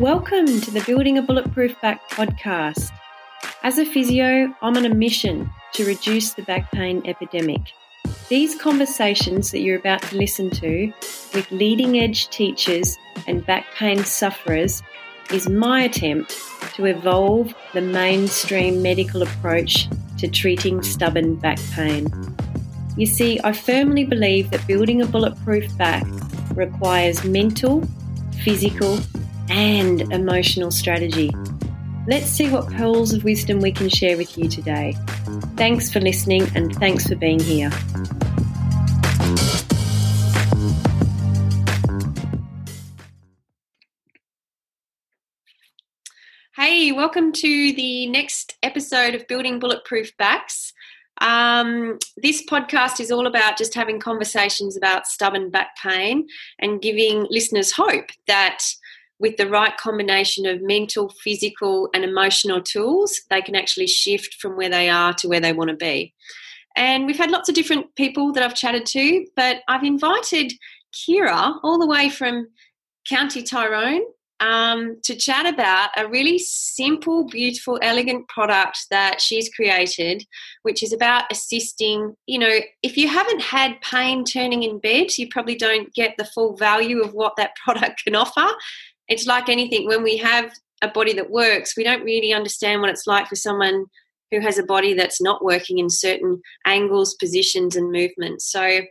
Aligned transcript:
Welcome 0.00 0.60
to 0.60 0.70
the 0.70 0.84
Building 0.86 1.16
a 1.16 1.22
Bulletproof 1.22 1.80
Back 1.80 2.10
podcast. 2.10 2.90
As 3.62 3.78
a 3.78 3.86
physio, 3.86 4.54
I'm 4.60 4.76
on 4.76 4.84
a 4.84 4.94
mission 4.94 5.50
to 5.72 5.86
reduce 5.86 6.34
the 6.34 6.42
back 6.42 6.70
pain 6.70 7.00
epidemic. 7.06 7.62
These 8.28 8.56
conversations 8.56 9.50
that 9.52 9.60
you're 9.60 9.78
about 9.78 10.02
to 10.02 10.18
listen 10.18 10.50
to 10.50 10.92
with 11.32 11.50
leading 11.50 11.98
edge 11.98 12.28
teachers 12.28 12.98
and 13.26 13.46
back 13.46 13.64
pain 13.74 14.04
sufferers 14.04 14.82
is 15.32 15.48
my 15.48 15.84
attempt 15.84 16.36
to 16.74 16.84
evolve 16.84 17.54
the 17.72 17.80
mainstream 17.80 18.82
medical 18.82 19.22
approach 19.22 19.88
to 20.18 20.28
treating 20.28 20.82
stubborn 20.82 21.36
back 21.36 21.58
pain. 21.72 22.06
You 22.98 23.06
see, 23.06 23.40
I 23.42 23.52
firmly 23.52 24.04
believe 24.04 24.50
that 24.50 24.66
building 24.66 25.00
a 25.00 25.06
bulletproof 25.06 25.74
back 25.78 26.04
requires 26.54 27.24
mental, 27.24 27.82
physical, 28.44 29.00
and 29.56 30.12
emotional 30.12 30.70
strategy. 30.70 31.30
Let's 32.06 32.26
see 32.26 32.50
what 32.50 32.70
pearls 32.70 33.14
of 33.14 33.24
wisdom 33.24 33.60
we 33.60 33.72
can 33.72 33.88
share 33.88 34.18
with 34.18 34.36
you 34.36 34.50
today. 34.50 34.94
Thanks 35.56 35.90
for 35.90 35.98
listening 35.98 36.46
and 36.54 36.74
thanks 36.76 37.06
for 37.08 37.16
being 37.16 37.40
here. 37.40 37.70
Hey, 46.54 46.92
welcome 46.92 47.32
to 47.32 47.72
the 47.72 48.08
next 48.08 48.58
episode 48.62 49.14
of 49.14 49.26
Building 49.26 49.58
Bulletproof 49.58 50.14
Backs. 50.18 50.74
Um, 51.22 51.98
this 52.18 52.44
podcast 52.44 53.00
is 53.00 53.10
all 53.10 53.26
about 53.26 53.56
just 53.56 53.72
having 53.72 54.00
conversations 54.00 54.76
about 54.76 55.06
stubborn 55.06 55.48
back 55.48 55.76
pain 55.82 56.28
and 56.58 56.82
giving 56.82 57.26
listeners 57.30 57.72
hope 57.72 58.10
that 58.26 58.62
with 59.18 59.36
the 59.36 59.48
right 59.48 59.76
combination 59.76 60.46
of 60.46 60.62
mental, 60.62 61.12
physical, 61.22 61.88
and 61.94 62.04
emotional 62.04 62.60
tools, 62.60 63.22
they 63.30 63.40
can 63.40 63.54
actually 63.56 63.86
shift 63.86 64.34
from 64.34 64.56
where 64.56 64.68
they 64.68 64.88
are 64.88 65.12
to 65.14 65.28
where 65.28 65.40
they 65.40 65.52
want 65.52 65.70
to 65.70 65.76
be. 65.76 66.14
And 66.76 67.06
we've 67.06 67.16
had 67.16 67.30
lots 67.30 67.48
of 67.48 67.54
different 67.54 67.94
people 67.94 68.32
that 68.32 68.42
I've 68.42 68.54
chatted 68.54 68.84
to, 68.86 69.26
but 69.34 69.62
I've 69.66 69.84
invited 69.84 70.52
Kira 70.94 71.58
all 71.62 71.78
the 71.78 71.86
way 71.86 72.10
from 72.10 72.48
County 73.08 73.42
Tyrone 73.42 74.02
um, 74.40 74.98
to 75.04 75.14
chat 75.14 75.46
about 75.46 75.90
a 75.96 76.08
really 76.08 76.38
simple, 76.38 77.26
beautiful, 77.26 77.78
elegant 77.80 78.28
product 78.28 78.86
that 78.90 79.20
she's 79.20 79.48
created, 79.48 80.24
which 80.62 80.82
is 80.82 80.92
about 80.92 81.24
assisting. 81.30 82.14
You 82.26 82.38
know, 82.40 82.58
if 82.82 82.96
you 82.96 83.08
haven't 83.08 83.40
had 83.40 83.80
pain 83.80 84.24
turning 84.24 84.62
in 84.62 84.78
bed, 84.78 85.16
you 85.16 85.28
probably 85.30 85.54
don't 85.54 85.92
get 85.94 86.14
the 86.18 86.26
full 86.26 86.56
value 86.56 87.02
of 87.02 87.14
what 87.14 87.36
that 87.36 87.56
product 87.64 88.04
can 88.04 88.14
offer. 88.14 88.46
It's 89.08 89.26
like 89.26 89.48
anything, 89.48 89.86
when 89.86 90.02
we 90.02 90.16
have 90.18 90.52
a 90.82 90.88
body 90.88 91.12
that 91.14 91.30
works, 91.30 91.76
we 91.76 91.84
don't 91.84 92.04
really 92.04 92.32
understand 92.32 92.80
what 92.80 92.90
it's 92.90 93.06
like 93.06 93.28
for 93.28 93.36
someone 93.36 93.86
who 94.30 94.40
has 94.40 94.58
a 94.58 94.64
body 94.64 94.92
that's 94.94 95.20
not 95.20 95.44
working 95.44 95.78
in 95.78 95.88
certain 95.88 96.40
angles, 96.64 97.14
positions, 97.14 97.76
and 97.76 97.92
movements. 97.92 98.50
So, 98.50 98.82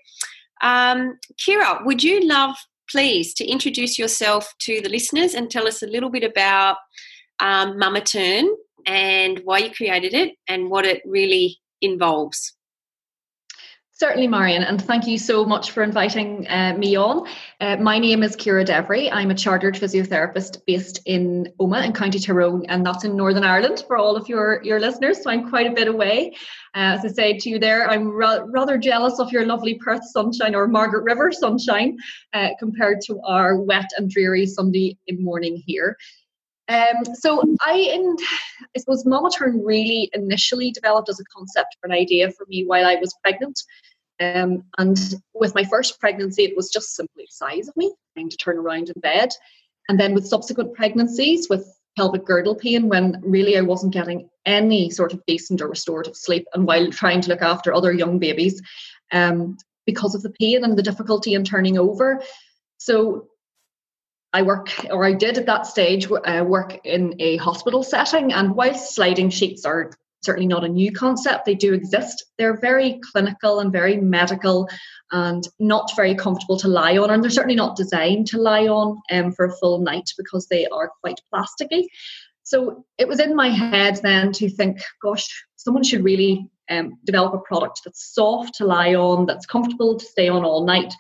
um, 0.62 1.20
Kira, 1.38 1.86
would 1.86 2.04
you 2.04 2.26
love 2.26 2.56
please 2.90 3.34
to 3.34 3.46
introduce 3.46 3.98
yourself 3.98 4.54
to 4.60 4.82
the 4.82 4.90
listeners 4.90 5.34
and 5.34 5.50
tell 5.50 5.68
us 5.68 5.82
a 5.82 5.88
little 5.88 6.10
bit 6.10 6.24
about 6.24 6.78
um, 7.40 7.78
Mama 7.78 8.02
Turn 8.02 8.48
and 8.86 9.42
why 9.44 9.60
you 9.60 9.72
created 9.72 10.14
it 10.14 10.36
and 10.48 10.70
what 10.70 10.86
it 10.86 11.02
really 11.06 11.58
involves. 11.82 12.55
Certainly, 13.98 14.28
Marion, 14.28 14.62
and 14.62 14.82
thank 14.82 15.08
you 15.08 15.18
so 15.18 15.46
much 15.46 15.72
for 15.72 15.82
inviting 15.82 16.46
uh, 16.50 16.76
me 16.78 16.98
on. 16.98 17.26
Uh, 17.62 17.78
my 17.78 17.98
name 17.98 18.24
is 18.24 18.36
Kira 18.36 18.66
Devery. 18.66 19.10
I'm 19.10 19.32
a 19.32 19.34
chartered 19.34 19.76
physiotherapist 19.76 20.66
based 20.68 21.00
in 21.06 21.48
Omagh 21.62 21.86
in 21.86 21.94
County 21.94 22.20
Tyrone, 22.20 22.66
and 22.66 22.86
that's 22.86 23.06
in 23.06 23.16
Northern 23.16 23.46
Ireland 23.46 23.86
for 23.88 23.96
all 23.96 24.18
of 24.18 24.28
your, 24.28 24.62
your 24.66 24.82
listeners, 24.82 25.24
so 25.24 25.30
I'm 25.30 25.50
quite 25.50 25.68
a 25.68 25.72
bit 25.74 25.88
away. 25.88 26.36
Uh, 26.76 27.00
as 27.00 27.06
I 27.06 27.08
say 27.08 27.38
to 27.38 27.50
you 27.50 27.58
there, 27.58 27.90
I'm 27.90 28.10
ra- 28.10 28.44
rather 28.48 28.78
jealous 28.78 29.18
of 29.22 29.32
your 29.32 29.46
lovely 29.46 29.76
Perth 29.76 30.04
sunshine 30.04 30.56
or 30.56 30.68
Margaret 30.68 31.06
River 31.06 31.32
sunshine 31.32 31.98
uh, 32.34 32.50
compared 32.60 33.00
to 33.06 33.22
our 33.22 33.62
wet 33.62 33.90
and 33.98 34.10
dreary 34.10 34.46
Sunday 34.46 34.98
morning 35.10 35.64
here. 35.66 35.96
Um, 36.68 37.06
so 37.14 37.44
I, 37.66 37.76
in, 37.76 38.16
I 38.76 38.80
suppose 38.80 39.06
Turn 39.36 39.64
really 39.64 40.10
initially 40.14 40.72
developed 40.72 41.10
as 41.10 41.20
a 41.20 41.24
concept 41.26 41.78
for 41.80 41.88
an 41.88 41.94
idea 41.94 42.32
for 42.32 42.46
me 42.48 42.66
while 42.66 42.86
I 42.86 42.96
was 42.96 43.16
pregnant. 43.22 43.62
Um, 44.20 44.64
and 44.78 44.98
with 45.34 45.56
my 45.56 45.64
first 45.64 46.00
pregnancy, 46.00 46.44
it 46.44 46.56
was 46.56 46.70
just 46.70 46.96
simply 46.96 47.26
the 47.26 47.32
size 47.32 47.68
of 47.68 47.76
me, 47.76 47.94
trying 48.14 48.30
to 48.30 48.38
turn 48.38 48.58
around 48.58 48.90
in 48.90 49.00
bed. 49.02 49.30
And 49.90 50.00
then 50.00 50.14
with 50.14 50.28
subsequent 50.28 50.74
pregnancies, 50.74 51.48
with 51.50 51.68
pelvic 51.98 52.26
girdle 52.26 52.56
pain, 52.56 52.90
when 52.90 53.22
really 53.24 53.58
I 53.58 53.62
wasn't 53.62 53.94
getting 53.94 54.30
any 54.46 54.90
sort 54.90 55.14
of 55.14 55.26
decent 55.26 55.62
or 55.62 55.68
restorative 55.68 56.16
sleep, 56.16 56.46
and 56.54 56.66
while 56.66 56.90
trying 56.92 57.22
to 57.22 57.30
look 57.30 57.42
after 57.42 57.74
other 57.74 57.92
young 57.92 58.20
babies, 58.20 58.62
um, 59.12 59.58
because 59.86 60.16
of 60.16 60.24
the 60.24 60.32
pain 60.32 60.64
and 60.64 60.78
the 60.78 60.84
difficulty 60.84 61.34
in 61.34 61.44
turning 61.44 61.78
over. 61.78 62.22
So 62.78 63.28
I 64.34 64.42
work, 64.42 64.86
or 64.90 65.06
I 65.06 65.14
did 65.14 65.38
at 65.38 65.46
that 65.46 65.68
stage, 65.68 66.10
uh, 66.12 66.44
work 66.46 66.86
in 66.86 67.16
a 67.20 67.38
hospital 67.38 67.84
setting. 67.84 68.34
And 68.34 68.56
whilst 68.56 68.96
sliding 68.96 69.30
sheets 69.30 69.64
are 69.64 69.92
certainly 70.26 70.48
not 70.48 70.64
a 70.64 70.70
new 70.70 70.92
concept, 70.92 71.46
they 71.46 71.56
do 71.56 71.74
exist. 71.74 72.26
They're 72.38 72.60
very 72.60 73.00
clinical 73.12 73.60
and 73.60 73.72
very 73.72 73.98
medical 73.98 74.68
and 75.12 75.48
not 75.60 75.96
very 75.96 76.16
comfortable 76.16 76.58
to 76.58 76.68
lie 76.68 76.98
on. 76.98 77.12
And 77.12 77.24
they're 77.24 77.30
certainly 77.30 77.56
not 77.56 77.78
designed 77.78 78.28
to 78.28 78.42
lie 78.42 78.68
on 78.68 79.00
um, 79.12 79.32
for 79.32 79.46
a 79.46 79.56
full 79.58 79.80
night 79.80 80.10
because 80.18 80.48
they 80.48 80.68
are 80.68 80.92
quite 81.02 81.22
plasticky. 81.34 81.86
So 82.44 82.86
it 82.98 83.08
was 83.08 83.20
in 83.20 83.36
my 83.36 83.50
head 83.50 84.00
then 84.04 84.32
to 84.34 84.50
think, 84.50 84.80
gosh, 85.02 85.28
someone 85.56 85.84
should 85.84 86.04
really 86.04 86.50
um, 86.70 86.98
develop 87.04 87.34
a 87.34 87.40
product 87.40 87.82
that's 87.86 88.14
soft 88.14 88.56
to 88.56 88.66
lie 88.66 88.96
on, 88.96 89.26
that's 89.26 89.46
comfortable 89.46 89.98
to 89.98 90.06
stay 90.06 90.28
on 90.28 90.44
all 90.44 90.66
night, 90.66 90.94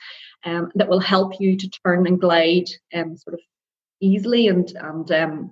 um, 0.45 0.71
that 0.75 0.89
will 0.89 0.99
help 0.99 1.39
you 1.39 1.57
to 1.57 1.69
turn 1.85 2.07
and 2.07 2.21
glide 2.21 2.65
um, 2.93 3.17
sort 3.17 3.33
of 3.33 3.39
easily 4.01 4.47
and 4.47 4.71
and 4.75 5.11
um, 5.11 5.51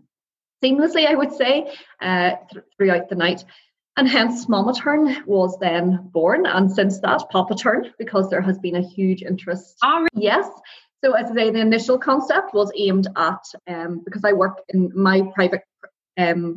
seamlessly, 0.63 1.07
I 1.07 1.16
would 1.16 1.34
say, 1.34 1.72
uh, 2.01 2.31
th- 2.51 2.66
throughout 2.78 3.09
the 3.09 3.16
night. 3.16 3.44
And 3.96 4.07
hence, 4.07 4.50
Mama 4.50 4.74
Turn 4.74 5.24
was 5.28 5.57
then 5.59 6.09
born, 6.12 6.47
and 6.47 6.72
since 6.72 7.00
that, 7.01 7.29
Papa 7.29 7.56
Turn, 7.56 7.91
because 8.00 8.29
there 8.29 8.41
has 8.41 8.57
been 8.57 8.75
a 8.75 8.81
huge 8.81 9.22
interest. 9.22 9.78
Oh, 9.84 10.07
Yes. 10.13 10.50
So, 11.03 11.13
as 11.13 11.29
I 11.29 11.35
say, 11.35 11.51
the 11.51 11.59
initial 11.59 12.00
concept 12.00 12.53
was 12.53 12.72
aimed 12.78 13.07
at 13.18 13.44
um, 13.68 14.01
because 14.06 14.24
I 14.24 14.31
work 14.31 14.62
in 14.69 14.90
my 14.96 15.22
private 15.35 15.62
um, 16.18 16.56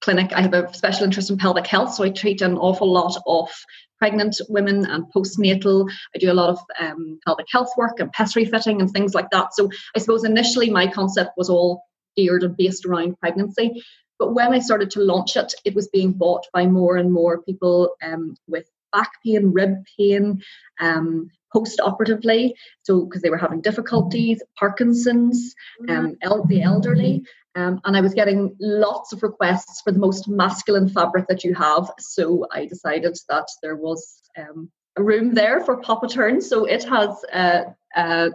clinic, 0.00 0.32
I 0.32 0.40
have 0.40 0.54
a 0.54 0.72
special 0.72 1.04
interest 1.04 1.30
in 1.30 1.36
pelvic 1.36 1.66
health, 1.66 1.94
so 1.94 2.04
I 2.04 2.10
treat 2.10 2.40
an 2.40 2.56
awful 2.56 2.90
lot 2.90 3.16
of 3.26 3.50
pregnant 3.98 4.40
women 4.48 4.86
and 4.86 5.04
postnatal. 5.14 5.90
I 6.14 6.18
do 6.18 6.32
a 6.32 6.34
lot 6.34 6.48
of 6.48 6.58
um, 6.80 7.20
pelvic 7.26 7.46
health 7.52 7.70
work 7.76 8.00
and 8.00 8.10
pessary 8.12 8.46
fitting 8.46 8.80
and 8.80 8.90
things 8.90 9.14
like 9.14 9.30
that. 9.30 9.54
So 9.54 9.68
I 9.94 9.98
suppose 9.98 10.24
initially 10.24 10.70
my 10.70 10.86
concept 10.86 11.32
was 11.36 11.50
all 11.50 11.84
geared 12.16 12.42
and 12.42 12.56
based 12.56 12.84
around 12.84 13.18
pregnancy. 13.18 13.82
But 14.18 14.34
when 14.34 14.52
I 14.52 14.58
started 14.58 14.90
to 14.92 15.00
launch 15.00 15.36
it, 15.36 15.54
it 15.64 15.74
was 15.74 15.88
being 15.88 16.12
bought 16.12 16.46
by 16.52 16.66
more 16.66 16.96
and 16.96 17.12
more 17.12 17.42
people 17.42 17.94
um, 18.02 18.36
with 18.46 18.66
back 18.92 19.10
pain, 19.24 19.52
rib 19.52 19.84
pain, 19.96 20.42
um, 20.78 21.30
post 21.52 21.80
operatively. 21.80 22.54
So, 22.82 23.06
because 23.06 23.22
they 23.22 23.30
were 23.30 23.38
having 23.38 23.60
difficulties, 23.60 24.42
Parkinson's, 24.58 25.54
um, 25.88 26.16
el- 26.22 26.44
the 26.44 26.62
elderly. 26.62 27.24
Um, 27.56 27.80
and 27.84 27.96
I 27.96 28.00
was 28.00 28.14
getting 28.14 28.54
lots 28.60 29.12
of 29.12 29.22
requests 29.22 29.80
for 29.80 29.90
the 29.90 29.98
most 29.98 30.28
masculine 30.28 30.88
fabric 30.88 31.26
that 31.28 31.42
you 31.42 31.54
have. 31.54 31.90
So 31.98 32.46
I 32.52 32.66
decided 32.66 33.18
that 33.28 33.48
there 33.62 33.74
was 33.74 34.22
um, 34.38 34.70
a 34.96 35.02
room 35.02 35.34
there 35.34 35.64
for 35.64 35.80
Papa 35.80 36.06
Turn. 36.08 36.40
So 36.40 36.64
it 36.64 36.84
has 36.84 37.24
uh, 37.32 37.62
uh, 37.96 38.30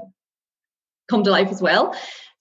come 1.10 1.24
to 1.24 1.31
life 1.31 1.50
as 1.50 1.62
well. 1.62 1.95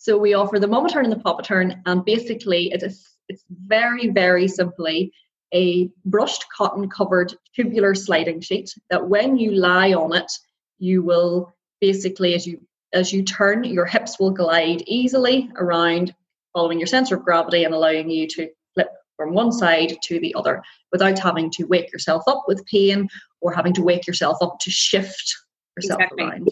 So 0.04 0.18
we 0.18 0.34
offer 0.34 0.58
the 0.58 0.68
Mama 0.68 0.90
Turn 0.90 1.04
and 1.04 1.12
the 1.14 1.18
Papa 1.18 1.42
Turn, 1.42 1.80
and 1.86 2.04
basically 2.04 2.70
it 2.72 2.82
is 2.82 3.08
it's 3.30 3.42
very 3.48 4.08
very 4.08 4.46
simply 4.46 5.10
a 5.54 5.88
brushed 6.04 6.44
cotton 6.54 6.90
covered 6.90 7.32
tubular 7.56 7.94
sliding 7.94 8.42
sheet 8.42 8.68
that 8.90 9.08
when 9.08 9.38
you 9.38 9.52
lie 9.52 9.94
on 9.94 10.14
it, 10.14 10.30
you 10.78 11.02
will 11.02 11.54
basically 11.80 12.34
as 12.34 12.46
you 12.46 12.60
as 12.92 13.14
you 13.14 13.22
turn, 13.24 13.64
your 13.64 13.86
hips 13.86 14.20
will 14.20 14.30
glide 14.30 14.82
easily 14.86 15.50
around 15.56 16.14
following 16.52 16.78
your 16.78 16.86
center 16.86 17.16
of 17.16 17.24
gravity 17.24 17.64
and 17.64 17.72
allowing 17.72 18.10
you 18.10 18.28
to 18.28 18.50
flip 18.74 18.90
from 19.16 19.32
one 19.32 19.52
side 19.52 19.96
to 20.02 20.20
the 20.20 20.34
other 20.34 20.62
without 20.92 21.18
having 21.18 21.50
to 21.52 21.64
wake 21.64 21.90
yourself 21.90 22.22
up 22.26 22.44
with 22.46 22.66
pain 22.66 23.08
or 23.40 23.54
having 23.54 23.72
to 23.72 23.82
wake 23.82 24.06
yourself 24.06 24.36
up 24.42 24.58
to 24.60 24.70
shift 24.70 25.34
yourself 25.78 26.02
Exactly. 26.02 26.24
around. 26.24 26.50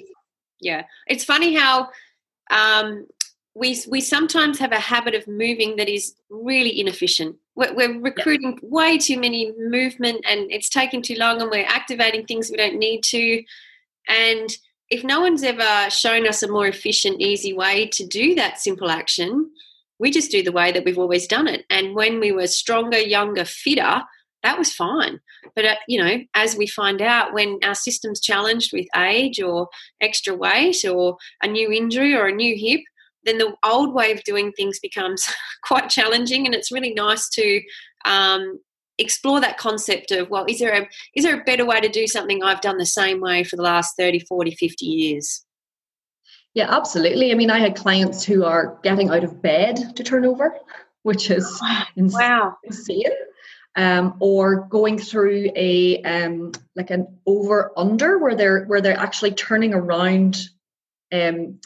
Yeah, 0.59 0.85
it's 1.07 1.25
funny 1.25 1.55
how 1.55 1.91
um, 2.51 3.07
we 3.55 3.83
we 3.89 4.01
sometimes 4.01 4.59
have 4.59 4.73
a 4.73 4.81
habit 4.81 5.15
of 5.15 5.27
moving 5.29 5.77
that 5.77 5.89
is 5.89 6.15
really 6.31 6.81
inefficient. 6.81 7.37
We're, 7.55 7.75
we're 7.75 8.01
recruiting 8.01 8.59
way 8.63 8.97
too 8.97 9.19
many 9.19 9.53
movement, 9.59 10.25
and 10.29 10.51
it's 10.51 10.71
taking 10.71 11.03
too 11.03 11.17
long, 11.17 11.43
and 11.43 11.51
we're 11.51 11.67
activating 11.67 12.25
things 12.25 12.51
we 12.51 12.57
don't 12.57 12.79
need 12.79 13.03
to. 13.05 13.43
And 14.09 14.57
if 14.89 15.05
no 15.05 15.21
one's 15.21 15.43
ever 15.43 15.91
shown 15.91 16.27
us 16.27 16.43
a 16.43 16.51
more 16.51 16.67
efficient, 16.67 17.21
easy 17.21 17.53
way 17.53 17.87
to 17.89 18.07
do 18.07 18.35
that 18.37 18.59
simple 18.59 18.91
action, 18.91 19.51
we 19.99 20.11
just 20.11 20.31
do 20.31 20.43
the 20.43 20.53
way 20.53 20.73
that 20.73 20.85
we've 20.85 20.99
always 20.99 21.27
done 21.27 21.47
it. 21.47 21.65
And 21.71 21.95
when 21.95 22.21
we 22.21 22.33
were 22.33 22.47
stronger, 22.47 22.99
younger, 22.99 23.45
fitter, 23.45 24.03
that 24.43 24.59
was 24.59 24.73
fine. 24.73 25.21
But, 25.55 25.65
uh, 25.65 25.75
you 25.87 26.03
know, 26.03 26.19
as 26.35 26.57
we 26.57 26.67
find 26.67 27.01
out, 27.01 27.33
when 27.33 27.59
our 27.63 27.75
system's 27.75 28.21
challenged 28.21 28.73
with 28.73 28.87
age 28.97 29.41
or 29.41 29.69
extra 30.01 30.35
weight 30.35 30.85
or 30.85 31.17
a 31.43 31.47
new 31.47 31.71
injury 31.71 32.15
or 32.15 32.27
a 32.27 32.35
new 32.35 32.57
hip, 32.59 32.81
then 33.25 33.39
the 33.39 33.55
old 33.65 33.95
way 33.95 34.13
of 34.13 34.25
doing 34.25 34.53
things 34.53 34.79
becomes 34.79 35.27
quite 35.65 35.89
challenging. 35.89 36.47
And 36.47 36.55
it's 36.55 36.73
really 36.73 36.95
nice 36.95 37.29
to 37.31 37.61
um, 38.05 38.61
explore 38.99 39.41
that 39.41 39.59
concept 39.59 40.11
of, 40.11 40.31
well, 40.31 40.45
is 40.49 40.59
there, 40.59 40.73
a, 40.73 40.89
is 41.15 41.25
there 41.25 41.41
a 41.41 41.45
better 41.45 41.65
way 41.65 41.81
to 41.81 41.89
do 41.89 42.07
something 42.07 42.43
I've 42.43 42.61
done 42.61 42.79
the 42.79 42.87
same 42.87 43.21
way 43.21 43.45
for 43.45 43.57
the 43.57 43.63
last 43.63 43.95
30, 43.97 44.21
40, 44.21 44.53
50 44.53 44.87
years? 44.87 45.45
Yeah, 46.55 46.75
absolutely. 46.75 47.33
I 47.33 47.35
mean, 47.35 47.51
I 47.51 47.61
had 47.61 47.77
clients 47.77 48.25
who 48.25 48.45
are 48.45 48.79
getting 48.83 49.09
out 49.09 49.25
of 49.25 49.41
bed 49.41 49.97
to 49.97 50.05
turn 50.05 50.27
over, 50.27 50.55
which 51.03 51.31
is 51.31 51.61
wow. 51.97 52.57
insane 52.67 53.05
um, 53.77 54.15
or 54.21 54.67
going 54.67 54.99
through 54.99 55.51
a 55.57 56.03
um, 56.03 56.53
like 56.77 56.91
an 56.91 57.07
over 57.27 57.73
under 57.77 58.19
where 58.19 58.35
they're 58.35 58.65
where 58.65 58.81
they're 58.81 58.99
actually 58.99 59.33
turning 59.33 59.73
around 59.73 60.49
um, 61.13 61.59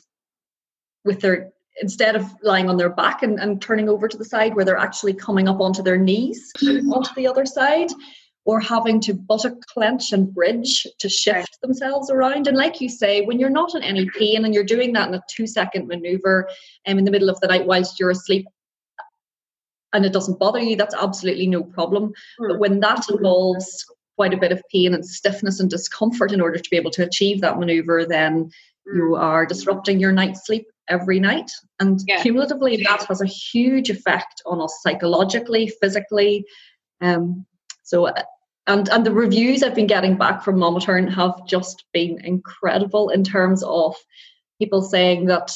with 1.06 1.20
their 1.20 1.52
instead 1.80 2.16
of 2.16 2.24
lying 2.42 2.68
on 2.68 2.76
their 2.76 2.88
back 2.88 3.22
and, 3.22 3.38
and 3.38 3.60
turning 3.60 3.88
over 3.88 4.08
to 4.08 4.16
the 4.16 4.24
side 4.24 4.54
where 4.54 4.64
they're 4.64 4.78
actually 4.78 5.12
coming 5.12 5.46
up 5.46 5.60
onto 5.60 5.82
their 5.82 5.98
knees 5.98 6.52
onto 6.62 7.14
the 7.14 7.26
other 7.26 7.44
side 7.44 7.88
or 8.46 8.60
having 8.60 9.00
to 9.00 9.12
buttock 9.12 9.60
clench 9.66 10.12
and 10.12 10.32
bridge 10.32 10.86
to 11.00 11.08
shift 11.08 11.58
themselves 11.60 12.10
around. 12.10 12.46
And 12.46 12.56
like 12.56 12.80
you 12.80 12.88
say, 12.88 13.22
when 13.22 13.40
you're 13.40 13.50
not 13.50 13.74
in 13.74 13.82
any 13.82 14.08
pain 14.16 14.44
and 14.44 14.54
you're 14.54 14.64
doing 14.64 14.92
that 14.92 15.08
in 15.08 15.14
a 15.14 15.22
two 15.28 15.46
second 15.46 15.88
maneuver 15.88 16.48
um, 16.86 16.98
in 16.98 17.04
the 17.04 17.10
middle 17.10 17.28
of 17.28 17.40
the 17.40 17.48
night 17.48 17.66
whilst 17.66 17.98
you're 17.98 18.10
asleep, 18.10 18.46
and 19.92 20.06
it 20.06 20.12
doesn't 20.12 20.38
bother 20.38 20.60
you, 20.60 20.76
that's 20.76 20.94
absolutely 20.94 21.46
no 21.48 21.62
problem. 21.62 22.12
But 22.38 22.58
when 22.58 22.80
that 22.80 23.08
involves 23.10 23.84
quite 24.14 24.32
a 24.32 24.38
bit 24.38 24.52
of 24.52 24.62
pain 24.72 24.94
and 24.94 25.04
stiffness 25.04 25.58
and 25.58 25.68
discomfort 25.68 26.32
in 26.32 26.40
order 26.40 26.58
to 26.58 26.70
be 26.70 26.76
able 26.76 26.90
to 26.92 27.04
achieve 27.04 27.40
that 27.40 27.58
maneuver, 27.58 28.06
then 28.06 28.50
you 28.86 29.16
are 29.16 29.44
disrupting 29.44 29.98
your 29.98 30.12
night's 30.12 30.46
sleep 30.46 30.66
every 30.88 31.20
night. 31.20 31.50
And 31.80 32.00
yeah. 32.06 32.22
cumulatively, 32.22 32.76
that 32.84 33.04
has 33.08 33.20
a 33.20 33.26
huge 33.26 33.90
effect 33.90 34.42
on 34.46 34.60
us 34.60 34.80
psychologically, 34.82 35.68
physically. 35.80 36.44
Um, 37.00 37.46
so, 37.82 38.06
uh, 38.06 38.22
and 38.66 38.88
and 38.88 39.06
the 39.06 39.12
reviews 39.12 39.62
I've 39.62 39.74
been 39.74 39.86
getting 39.86 40.16
back 40.16 40.42
from 40.42 40.56
Mamaturn 40.56 41.12
have 41.14 41.46
just 41.46 41.84
been 41.92 42.24
incredible 42.24 43.10
in 43.10 43.22
terms 43.22 43.62
of 43.62 43.94
people 44.58 44.82
saying 44.82 45.26
that 45.26 45.52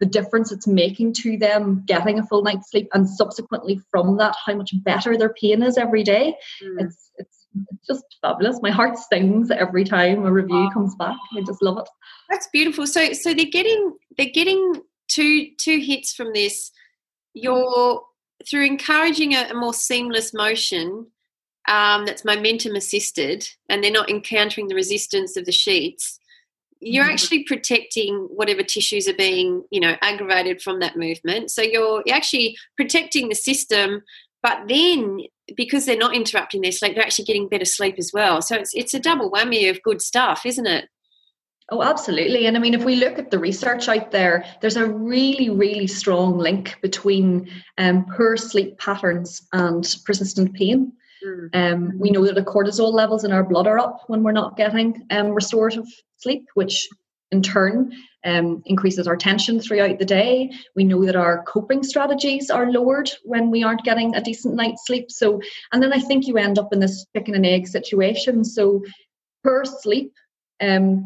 the 0.00 0.06
difference 0.06 0.52
it's 0.52 0.66
making 0.66 1.14
to 1.14 1.36
them 1.38 1.82
getting 1.86 2.18
a 2.18 2.26
full 2.26 2.42
night's 2.42 2.70
sleep 2.70 2.88
and 2.92 3.08
subsequently 3.08 3.80
from 3.90 4.18
that 4.18 4.34
how 4.44 4.54
much 4.54 4.70
better 4.82 5.16
their 5.16 5.32
pain 5.32 5.62
is 5.62 5.78
every 5.78 6.02
day 6.02 6.34
mm. 6.62 6.84
it's 6.84 7.10
it's 7.16 7.37
just 7.86 8.04
fabulous. 8.20 8.60
My 8.62 8.70
heart 8.70 8.98
sings 8.98 9.50
every 9.50 9.84
time 9.84 10.24
a 10.24 10.32
review 10.32 10.70
comes 10.72 10.94
back. 10.96 11.16
I 11.36 11.42
just 11.42 11.62
love 11.62 11.78
it. 11.78 11.88
That's 12.30 12.48
beautiful. 12.52 12.86
So 12.86 13.12
so 13.12 13.34
they're 13.34 13.46
getting 13.46 13.96
they're 14.16 14.30
getting 14.32 14.82
two 15.08 15.48
two 15.58 15.78
hits 15.78 16.12
from 16.12 16.32
this. 16.32 16.70
You're 17.34 18.02
through 18.48 18.66
encouraging 18.66 19.34
a, 19.34 19.48
a 19.50 19.54
more 19.54 19.74
seamless 19.74 20.32
motion 20.32 21.06
um, 21.68 22.06
that's 22.06 22.24
momentum 22.24 22.76
assisted 22.76 23.48
and 23.68 23.82
they're 23.82 23.90
not 23.90 24.08
encountering 24.08 24.68
the 24.68 24.74
resistance 24.74 25.36
of 25.36 25.44
the 25.44 25.52
sheets 25.52 26.18
you're 26.80 27.04
mm-hmm. 27.04 27.12
actually 27.12 27.44
protecting 27.44 28.28
whatever 28.30 28.62
tissues 28.62 29.08
are 29.08 29.14
being 29.14 29.64
you 29.70 29.80
know 29.80 29.96
aggravated 30.02 30.62
from 30.62 30.80
that 30.80 30.96
movement. 30.96 31.50
So 31.50 31.62
you're, 31.62 32.02
you're 32.06 32.16
actually 32.16 32.56
protecting 32.76 33.28
the 33.28 33.34
system 33.34 34.02
but 34.42 34.68
then 34.68 35.20
because 35.56 35.86
they're 35.86 35.96
not 35.96 36.14
interrupting 36.14 36.60
their 36.60 36.72
sleep 36.72 36.94
they're 36.94 37.04
actually 37.04 37.24
getting 37.24 37.48
better 37.48 37.64
sleep 37.64 37.96
as 37.98 38.10
well 38.12 38.40
so 38.42 38.56
it's 38.56 38.74
it's 38.74 38.94
a 38.94 39.00
double 39.00 39.30
whammy 39.30 39.68
of 39.70 39.82
good 39.82 40.02
stuff 40.02 40.44
isn't 40.44 40.66
it 40.66 40.88
Oh, 41.70 41.82
absolutely. 41.82 42.46
And 42.46 42.56
I 42.56 42.60
mean, 42.60 42.72
if 42.72 42.84
we 42.84 42.96
look 42.96 43.18
at 43.18 43.30
the 43.30 43.38
research 43.38 43.88
out 43.88 44.10
there, 44.10 44.44
there's 44.62 44.76
a 44.76 44.86
really, 44.86 45.50
really 45.50 45.86
strong 45.86 46.38
link 46.38 46.78
between 46.80 47.50
um, 47.76 48.06
poor 48.16 48.38
sleep 48.38 48.78
patterns 48.78 49.46
and 49.52 49.84
persistent 50.06 50.54
pain. 50.54 50.92
Mm. 51.22 51.50
Um, 51.54 51.98
we 51.98 52.10
know 52.10 52.24
that 52.24 52.36
the 52.36 52.42
cortisol 52.42 52.92
levels 52.92 53.22
in 53.22 53.32
our 53.32 53.44
blood 53.44 53.66
are 53.66 53.78
up 53.78 54.04
when 54.06 54.22
we're 54.22 54.32
not 54.32 54.56
getting 54.56 55.06
um, 55.10 55.28
restorative 55.32 55.84
sleep, 56.16 56.46
which 56.54 56.88
in 57.32 57.42
turn 57.42 57.92
um, 58.28 58.62
increases 58.66 59.06
our 59.06 59.16
tension 59.16 59.60
throughout 59.60 59.98
the 59.98 60.04
day. 60.04 60.50
We 60.76 60.84
know 60.84 61.04
that 61.04 61.16
our 61.16 61.42
coping 61.44 61.82
strategies 61.82 62.50
are 62.50 62.70
lowered 62.70 63.10
when 63.24 63.50
we 63.50 63.62
aren't 63.62 63.84
getting 63.84 64.14
a 64.14 64.20
decent 64.20 64.54
night's 64.54 64.86
sleep. 64.86 65.10
So, 65.10 65.40
and 65.72 65.82
then 65.82 65.92
I 65.92 66.00
think 66.00 66.26
you 66.26 66.36
end 66.36 66.58
up 66.58 66.72
in 66.72 66.80
this 66.80 67.06
chicken 67.16 67.34
and 67.34 67.46
egg 67.46 67.66
situation. 67.66 68.44
So, 68.44 68.82
poor 69.44 69.64
sleep 69.64 70.12
um, 70.60 71.04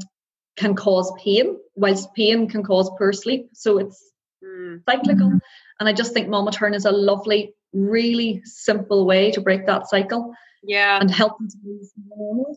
can 0.57 0.75
cause 0.75 1.13
pain, 1.23 1.57
whilst 1.75 2.13
pain 2.15 2.49
can 2.49 2.63
cause 2.63 2.91
poor 2.99 3.13
sleep. 3.13 3.51
So 3.53 3.79
it's 3.79 4.13
mm. 4.45 4.83
cyclical. 4.89 5.39
And 5.81 5.89
I 5.89 5.93
just 5.93 6.13
think 6.13 6.29
Mamaturn 6.29 6.75
is 6.75 6.85
a 6.85 6.93
lovely 6.93 7.55
really 7.73 8.43
simple 8.45 9.07
way 9.07 9.31
to 9.33 9.41
break 9.41 9.67
that 9.67 9.89
cycle. 9.89 10.35
Yeah. 10.63 10.99
And 11.01 11.11
help 11.11 11.39
them 11.39 11.49
to 11.49 11.57
move 11.65 11.87
normal. 12.09 12.57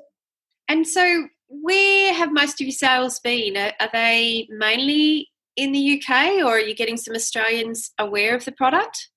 And 0.68 0.88
so, 0.88 1.28
where 1.48 2.14
have 2.14 2.32
most 2.32 2.62
of 2.62 2.68
your 2.68 2.72
sales 2.72 3.20
been? 3.20 3.58
Are, 3.58 3.74
are 3.80 3.90
they 3.92 4.48
mainly 4.50 5.30
in 5.56 5.72
the 5.72 6.02
UK, 6.02 6.44
or 6.44 6.56
are 6.56 6.60
you 6.60 6.76
getting 6.76 6.98
some 6.98 7.16
Australians 7.16 7.92
aware 7.98 8.36
of 8.36 8.46
the 8.46 8.52
product? 8.52 9.10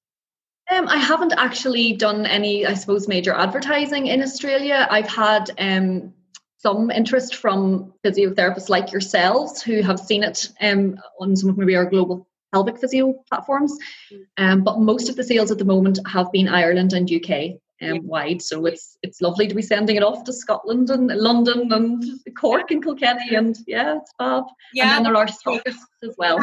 Um, 0.70 0.86
I 0.88 0.98
haven't 0.98 1.32
actually 1.36 1.94
done 1.94 2.26
any, 2.26 2.66
I 2.66 2.74
suppose, 2.74 3.08
major 3.08 3.32
advertising 3.32 4.06
in 4.06 4.22
Australia. 4.22 4.86
I've 4.90 5.08
had 5.08 5.50
um, 5.58 6.12
some 6.58 6.90
interest 6.90 7.36
from 7.36 7.92
physiotherapists 8.04 8.68
like 8.68 8.92
yourselves 8.92 9.62
who 9.62 9.80
have 9.80 9.98
seen 9.98 10.22
it 10.22 10.50
um, 10.60 10.98
on 11.20 11.34
some 11.36 11.48
of 11.50 11.56
maybe 11.56 11.74
our 11.74 11.86
global 11.86 12.28
pelvic 12.52 12.78
physio 12.78 13.14
platforms. 13.28 13.76
Mm. 14.12 14.18
Um, 14.36 14.64
but 14.64 14.78
most 14.78 15.08
of 15.08 15.16
the 15.16 15.24
sales 15.24 15.50
at 15.50 15.58
the 15.58 15.64
moment 15.64 15.98
have 16.06 16.30
been 16.32 16.48
Ireland 16.48 16.92
and 16.92 17.10
UK 17.10 17.58
um, 17.82 18.06
wide. 18.06 18.42
So 18.42 18.66
it's 18.66 18.96
it's 19.02 19.20
lovely 19.20 19.46
to 19.48 19.54
be 19.54 19.62
sending 19.62 19.96
it 19.96 20.02
off 20.02 20.24
to 20.24 20.32
Scotland 20.32 20.90
and 20.90 21.08
London 21.08 21.72
and 21.72 22.04
Cork 22.36 22.70
and 22.70 22.82
Kilkenny 22.82 23.34
and 23.34 23.56
yeah, 23.66 23.98
it's 23.98 24.12
fab. 24.18 24.44
Yeah, 24.72 24.96
and 24.96 25.06
then 25.06 25.12
there 25.12 25.16
are 25.16 25.26
stockists 25.26 25.76
as 26.02 26.14
well. 26.18 26.38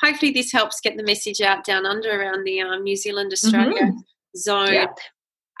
Hopefully, 0.00 0.32
this 0.32 0.52
helps 0.52 0.80
get 0.80 0.96
the 0.96 1.02
message 1.02 1.40
out 1.40 1.64
down 1.64 1.86
under 1.86 2.10
around 2.10 2.44
the 2.44 2.60
um, 2.60 2.84
New 2.84 2.96
Zealand 2.96 3.32
Australia 3.32 3.82
mm-hmm. 3.82 3.98
zone. 4.36 4.72
Yeah. 4.72 4.86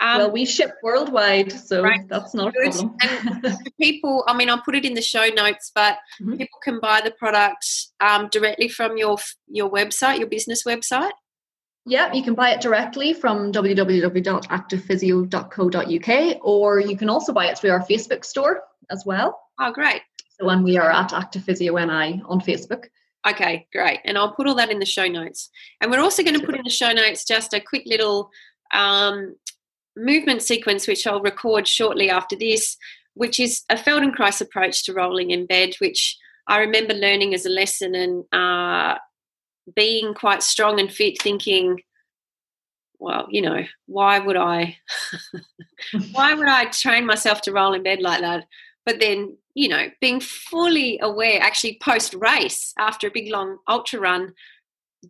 Um, 0.00 0.16
well, 0.16 0.30
we 0.30 0.46
ship 0.46 0.76
worldwide, 0.82 1.52
so 1.52 1.82
right. 1.82 2.08
that's 2.08 2.32
not 2.32 2.54
Good. 2.54 2.68
a 2.68 2.70
problem. 2.70 2.96
and 3.02 3.58
people, 3.80 4.24
I 4.26 4.34
mean, 4.34 4.48
I'll 4.48 4.62
put 4.62 4.74
it 4.74 4.86
in 4.86 4.94
the 4.94 5.02
show 5.02 5.26
notes, 5.26 5.70
but 5.74 5.98
mm-hmm. 6.22 6.38
people 6.38 6.58
can 6.62 6.80
buy 6.80 7.02
the 7.04 7.10
product 7.10 7.66
um, 8.00 8.28
directly 8.32 8.68
from 8.68 8.96
your 8.96 9.18
your 9.46 9.70
website, 9.70 10.18
your 10.18 10.28
business 10.28 10.64
website. 10.64 11.10
Yeah, 11.86 12.12
you 12.12 12.22
can 12.22 12.34
buy 12.34 12.50
it 12.50 12.60
directly 12.60 13.14
from 13.14 13.52
www.activephysio.co.uk, 13.52 16.38
or 16.42 16.80
you 16.80 16.96
can 16.96 17.08
also 17.08 17.32
buy 17.32 17.46
it 17.46 17.58
through 17.58 17.70
our 17.70 17.86
Facebook 17.86 18.24
store 18.24 18.62
as 18.90 19.04
well. 19.06 19.40
Oh, 19.58 19.72
great! 19.72 20.02
So, 20.38 20.46
when 20.46 20.62
we 20.62 20.76
are 20.76 20.90
at 20.90 21.12
Active 21.12 21.44
Physio 21.44 21.76
NI 21.76 22.22
on 22.26 22.40
Facebook. 22.40 22.86
Okay, 23.28 23.66
great. 23.72 24.00
And 24.04 24.16
I'll 24.16 24.32
put 24.32 24.46
all 24.46 24.54
that 24.54 24.70
in 24.70 24.78
the 24.78 24.86
show 24.86 25.06
notes. 25.06 25.50
And 25.80 25.90
we're 25.90 26.00
also 26.00 26.22
going 26.22 26.40
to 26.40 26.46
put 26.46 26.54
in 26.54 26.62
the 26.64 26.70
show 26.70 26.92
notes 26.92 27.24
just 27.24 27.52
a 27.52 27.60
quick 27.60 27.82
little 27.84 28.30
um, 28.72 29.36
movement 29.96 30.42
sequence, 30.42 30.86
which 30.86 31.06
I'll 31.06 31.20
record 31.20 31.68
shortly 31.68 32.08
after 32.08 32.36
this, 32.36 32.78
which 33.14 33.38
is 33.38 33.62
a 33.68 33.76
Feldenkrais 33.76 34.40
approach 34.40 34.84
to 34.84 34.94
rolling 34.94 35.32
in 35.32 35.46
bed, 35.46 35.74
which 35.80 36.16
I 36.46 36.60
remember 36.60 36.94
learning 36.94 37.34
as 37.34 37.44
a 37.44 37.50
lesson 37.50 37.94
and 37.94 38.24
uh, 38.32 38.98
being 39.74 40.14
quite 40.14 40.42
strong 40.42 40.80
and 40.80 40.92
fit, 40.92 41.20
thinking, 41.20 41.80
well, 42.98 43.26
you 43.30 43.42
know, 43.42 43.64
why 43.86 44.18
would 44.18 44.36
I, 44.36 44.76
why 46.12 46.34
would 46.34 46.48
I 46.48 46.66
train 46.66 47.06
myself 47.06 47.40
to 47.42 47.52
roll 47.52 47.72
in 47.72 47.82
bed 47.82 48.00
like 48.00 48.20
that? 48.20 48.46
But 48.84 49.00
then, 49.00 49.36
you 49.54 49.68
know, 49.68 49.88
being 50.00 50.20
fully 50.20 50.98
aware, 51.02 51.40
actually 51.40 51.78
post 51.82 52.14
race 52.14 52.72
after 52.78 53.06
a 53.06 53.12
big 53.12 53.30
long 53.30 53.58
ultra 53.68 54.00
run, 54.00 54.32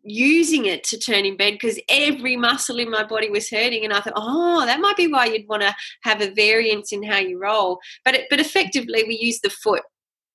using 0.02 0.66
it 0.66 0.84
to 0.84 0.98
turn 0.98 1.24
in 1.24 1.36
bed 1.36 1.54
because 1.54 1.78
every 1.88 2.36
muscle 2.36 2.78
in 2.78 2.90
my 2.90 3.04
body 3.04 3.28
was 3.28 3.50
hurting 3.50 3.84
and 3.84 3.92
i 3.92 4.00
thought 4.00 4.12
oh 4.14 4.64
that 4.64 4.80
might 4.80 4.96
be 4.96 5.08
why 5.08 5.24
you'd 5.24 5.48
want 5.48 5.62
to 5.62 5.74
have 6.02 6.20
a 6.20 6.30
variance 6.30 6.92
in 6.92 7.02
how 7.02 7.18
you 7.18 7.40
roll 7.40 7.80
but 8.04 8.14
it, 8.14 8.26
but 8.30 8.38
effectively 8.38 9.02
we 9.04 9.18
use 9.18 9.40
the 9.40 9.50
foot 9.50 9.82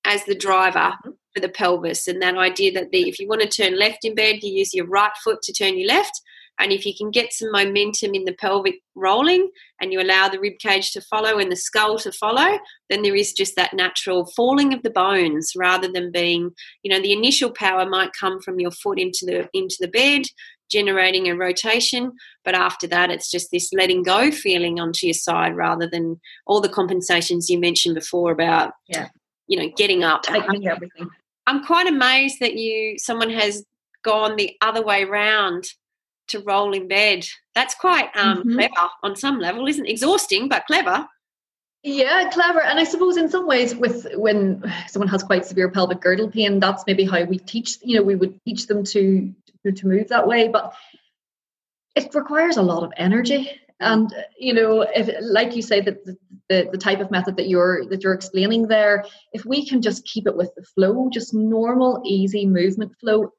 as 0.04 0.24
the 0.24 0.34
driver 0.34 0.78
mm-hmm. 0.78 1.10
For 1.36 1.40
the 1.40 1.50
pelvis 1.50 2.08
and 2.08 2.22
that 2.22 2.38
idea 2.38 2.72
that 2.72 2.90
the, 2.90 3.06
if 3.08 3.18
you 3.18 3.28
want 3.28 3.42
to 3.42 3.48
turn 3.48 3.78
left 3.78 4.04
in 4.04 4.14
bed 4.14 4.36
you 4.40 4.52
use 4.52 4.72
your 4.72 4.86
right 4.86 5.12
foot 5.22 5.42
to 5.42 5.52
turn 5.52 5.76
your 5.76 5.88
left 5.88 6.22
And 6.58 6.72
if 6.72 6.86
you 6.86 6.94
can 6.96 7.10
get 7.10 7.32
some 7.32 7.52
momentum 7.52 8.14
in 8.14 8.24
the 8.24 8.32
pelvic 8.32 8.76
rolling 8.94 9.50
and 9.80 9.92
you 9.92 10.00
allow 10.00 10.28
the 10.28 10.40
rib 10.40 10.54
cage 10.58 10.92
to 10.92 11.00
follow 11.02 11.38
and 11.38 11.52
the 11.52 11.56
skull 11.56 11.98
to 11.98 12.12
follow, 12.12 12.58
then 12.88 13.02
there 13.02 13.14
is 13.14 13.32
just 13.32 13.56
that 13.56 13.74
natural 13.74 14.26
falling 14.34 14.72
of 14.72 14.82
the 14.82 14.90
bones 14.90 15.52
rather 15.54 15.88
than 15.90 16.10
being, 16.10 16.50
you 16.82 16.90
know, 16.90 17.00
the 17.00 17.12
initial 17.12 17.50
power 17.50 17.86
might 17.86 18.10
come 18.18 18.40
from 18.40 18.58
your 18.58 18.70
foot 18.70 18.98
into 18.98 19.26
the 19.26 19.48
into 19.52 19.76
the 19.80 19.88
bed, 19.88 20.22
generating 20.70 21.28
a 21.28 21.36
rotation, 21.36 22.12
but 22.44 22.54
after 22.54 22.86
that 22.86 23.10
it's 23.10 23.30
just 23.30 23.50
this 23.52 23.70
letting 23.74 24.02
go 24.02 24.30
feeling 24.30 24.80
onto 24.80 25.06
your 25.06 25.14
side 25.14 25.54
rather 25.54 25.88
than 25.88 26.18
all 26.46 26.60
the 26.60 26.68
compensations 26.68 27.50
you 27.50 27.58
mentioned 27.58 27.94
before 27.94 28.32
about 28.32 28.72
yeah. 28.88 29.08
you 29.46 29.58
know, 29.58 29.70
getting 29.76 30.04
up. 30.04 30.22
Tightening 30.22 30.66
everything. 30.66 31.10
I'm 31.46 31.64
quite 31.64 31.86
amazed 31.86 32.40
that 32.40 32.56
you 32.56 32.98
someone 32.98 33.30
has 33.30 33.64
gone 34.02 34.36
the 34.36 34.56
other 34.60 34.82
way 34.82 35.04
round 35.04 35.64
to 36.28 36.40
roll 36.40 36.74
in 36.74 36.88
bed. 36.88 37.26
That's 37.54 37.74
quite 37.74 38.10
um, 38.16 38.38
mm-hmm. 38.38 38.54
clever 38.54 38.90
on 39.02 39.16
some 39.16 39.38
level, 39.38 39.66
isn't 39.66 39.86
it? 39.86 39.90
Exhausting, 39.90 40.48
but 40.48 40.66
clever. 40.66 41.06
Yeah, 41.82 42.28
clever. 42.30 42.60
And 42.60 42.80
I 42.80 42.84
suppose 42.84 43.16
in 43.16 43.30
some 43.30 43.46
ways, 43.46 43.74
with 43.74 44.08
when 44.16 44.72
someone 44.88 45.08
has 45.08 45.22
quite 45.22 45.46
severe 45.46 45.70
pelvic 45.70 46.00
girdle 46.00 46.28
pain, 46.28 46.58
that's 46.58 46.84
maybe 46.86 47.04
how 47.04 47.22
we 47.24 47.38
teach. 47.38 47.78
You 47.82 47.96
know, 47.96 48.02
we 48.02 48.16
would 48.16 48.40
teach 48.44 48.66
them 48.66 48.82
to 48.84 49.32
to 49.64 49.86
move 49.86 50.08
that 50.08 50.26
way, 50.26 50.48
but 50.48 50.74
it 51.94 52.14
requires 52.14 52.56
a 52.56 52.62
lot 52.62 52.82
of 52.82 52.92
energy. 52.96 53.50
And 53.80 54.10
you 54.38 54.54
know, 54.54 54.82
if 54.82 55.10
like 55.20 55.54
you 55.54 55.62
say 55.62 55.80
that 55.80 56.04
the, 56.04 56.16
the, 56.48 56.68
the 56.72 56.78
type 56.78 57.00
of 57.00 57.10
method 57.10 57.36
that 57.36 57.48
you're 57.48 57.86
that 57.86 58.02
you're 58.02 58.14
explaining 58.14 58.68
there, 58.68 59.04
if 59.32 59.44
we 59.44 59.66
can 59.66 59.82
just 59.82 60.06
keep 60.06 60.26
it 60.26 60.36
with 60.36 60.50
the 60.56 60.62
flow, 60.62 61.10
just 61.12 61.34
normal, 61.34 62.02
easy 62.04 62.46
movement 62.46 62.92
flow, 62.98 63.32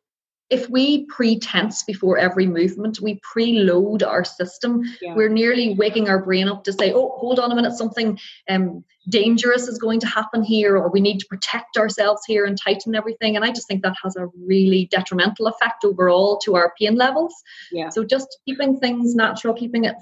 if 0.49 0.69
we 0.69 1.05
pre-tense 1.05 1.83
before 1.83 2.17
every 2.17 2.45
movement, 2.45 3.01
we 3.01 3.19
preload 3.35 4.05
our 4.05 4.23
system. 4.23 4.83
Yeah. 5.01 5.15
We're 5.15 5.29
nearly 5.29 5.73
waking 5.73 6.07
our 6.07 6.23
brain 6.23 6.47
up 6.47 6.63
to 6.65 6.73
say, 6.73 6.93
"Oh, 6.93 7.17
hold 7.17 7.39
on 7.39 7.51
a 7.51 7.55
minute, 7.55 7.73
something 7.73 8.19
um, 8.47 8.83
dangerous 9.09 9.67
is 9.67 9.79
going 9.79 9.99
to 10.01 10.07
happen 10.07 10.43
here, 10.43 10.77
or 10.77 10.89
we 10.89 11.01
need 11.01 11.19
to 11.19 11.25
protect 11.27 11.77
ourselves 11.77 12.21
here 12.27 12.45
and 12.45 12.57
tighten 12.61 12.93
everything." 12.95 13.35
And 13.35 13.43
I 13.43 13.49
just 13.49 13.67
think 13.67 13.81
that 13.83 13.95
has 14.03 14.15
a 14.15 14.27
really 14.45 14.87
detrimental 14.91 15.47
effect 15.47 15.83
overall 15.83 16.37
to 16.45 16.55
our 16.55 16.73
pain 16.79 16.95
levels. 16.95 17.33
Yeah. 17.71 17.89
So 17.89 18.05
just 18.05 18.37
keeping 18.45 18.79
things 18.79 19.15
natural, 19.15 19.55
keeping 19.55 19.85
it 19.85 19.95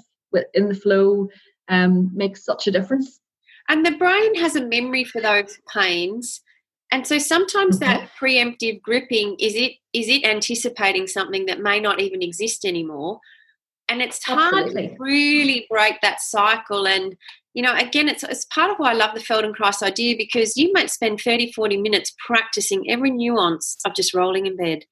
in 0.54 0.68
the 0.68 0.74
flow, 0.74 1.28
um, 1.68 2.10
makes 2.14 2.44
such 2.44 2.66
a 2.66 2.70
difference. 2.70 3.20
And 3.68 3.84
the 3.84 3.96
brain 3.96 4.36
has 4.36 4.54
a 4.54 4.64
memory 4.64 5.04
for 5.04 5.20
those 5.20 5.58
pains 5.72 6.40
and 6.92 7.06
so 7.06 7.18
sometimes 7.18 7.78
mm-hmm. 7.78 7.90
that 7.90 8.10
preemptive 8.20 8.80
gripping 8.82 9.36
is 9.40 9.54
it 9.54 9.72
is 9.92 10.08
it 10.08 10.24
anticipating 10.24 11.06
something 11.06 11.46
that 11.46 11.60
may 11.60 11.80
not 11.80 12.00
even 12.00 12.22
exist 12.22 12.64
anymore 12.64 13.20
and 13.88 14.02
it's 14.02 14.22
hard 14.24 14.54
Absolutely. 14.54 14.88
to 14.88 14.96
really 14.98 15.66
break 15.68 16.00
that 16.02 16.20
cycle 16.20 16.86
and 16.86 17.16
you 17.54 17.62
know 17.62 17.74
again 17.74 18.08
it's, 18.08 18.22
it's 18.22 18.44
part 18.46 18.70
of 18.70 18.76
why 18.76 18.90
i 18.90 18.94
love 18.94 19.14
the 19.14 19.20
feldenkrais 19.20 19.82
idea 19.82 20.14
because 20.16 20.56
you 20.56 20.72
might 20.72 20.90
spend 20.90 21.20
30 21.20 21.52
40 21.52 21.76
minutes 21.78 22.14
practicing 22.24 22.88
every 22.90 23.10
nuance 23.10 23.76
of 23.84 23.94
just 23.94 24.14
rolling 24.14 24.46
in 24.46 24.56
bed 24.56 24.84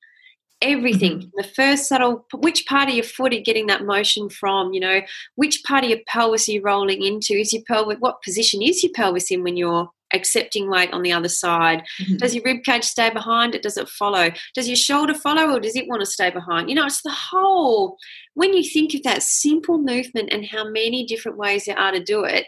everything. 0.65 1.19
Mm-hmm. 1.19 1.29
the 1.37 1.45
first 1.45 1.89
subtle 1.89 2.27
which 2.35 2.67
part 2.67 2.89
of 2.89 2.95
your 2.95 3.05
foot 3.05 3.33
are 3.33 3.37
you 3.37 3.43
getting 3.43 3.67
that 3.69 3.85
motion 3.85 4.29
from? 4.29 4.73
You 4.73 4.81
know 4.81 5.01
which 5.37 5.63
part 5.65 5.85
of 5.85 5.91
your 5.91 6.01
pelvis 6.07 6.49
are 6.49 6.53
you 6.53 6.63
rolling 6.63 7.03
into? 7.03 7.35
Is 7.35 7.53
your 7.53 7.63
pelvis 7.67 7.99
what 8.01 8.23
position 8.23 8.63
is 8.63 8.83
your 8.83 8.93
pelvis 8.93 9.31
in 9.31 9.43
when 9.43 9.57
you're 9.57 9.89
accepting 10.13 10.71
weight 10.71 10.93
on 10.93 11.03
the 11.03 11.13
other 11.13 11.29
side? 11.29 11.83
Mm-hmm. 12.01 12.17
does 12.17 12.35
your 12.35 12.45
rib 12.45 12.63
cage 12.65 12.85
stay 12.85 13.11
behind 13.11 13.55
it? 13.55 13.63
Does 13.63 13.77
it 13.77 13.89
follow? 13.89 14.31
Does 14.55 14.69
your 14.69 14.77
shoulder 14.77 15.15
follow 15.15 15.55
or 15.55 15.61
does 15.61 15.77
it 15.77 15.89
want 15.89 16.01
to 16.01 16.07
stay 16.07 16.31
behind? 16.31 16.69
You 16.69 16.77
know 16.77 16.87
it's 16.87 17.03
the 17.03 17.11
whole 17.11 17.97
when 18.35 18.53
you 18.55 18.65
think 18.65 18.95
of 18.95 19.03
that 19.03 19.23
simple 19.23 19.79
movement 19.79 20.33
and 20.33 20.47
how 20.47 20.65
many 20.65 21.05
different 21.07 21.39
ways 21.39 21.65
there 21.67 21.79
are 21.79 21.93
to 21.93 22.03
do 22.03 22.25
it 22.25 22.47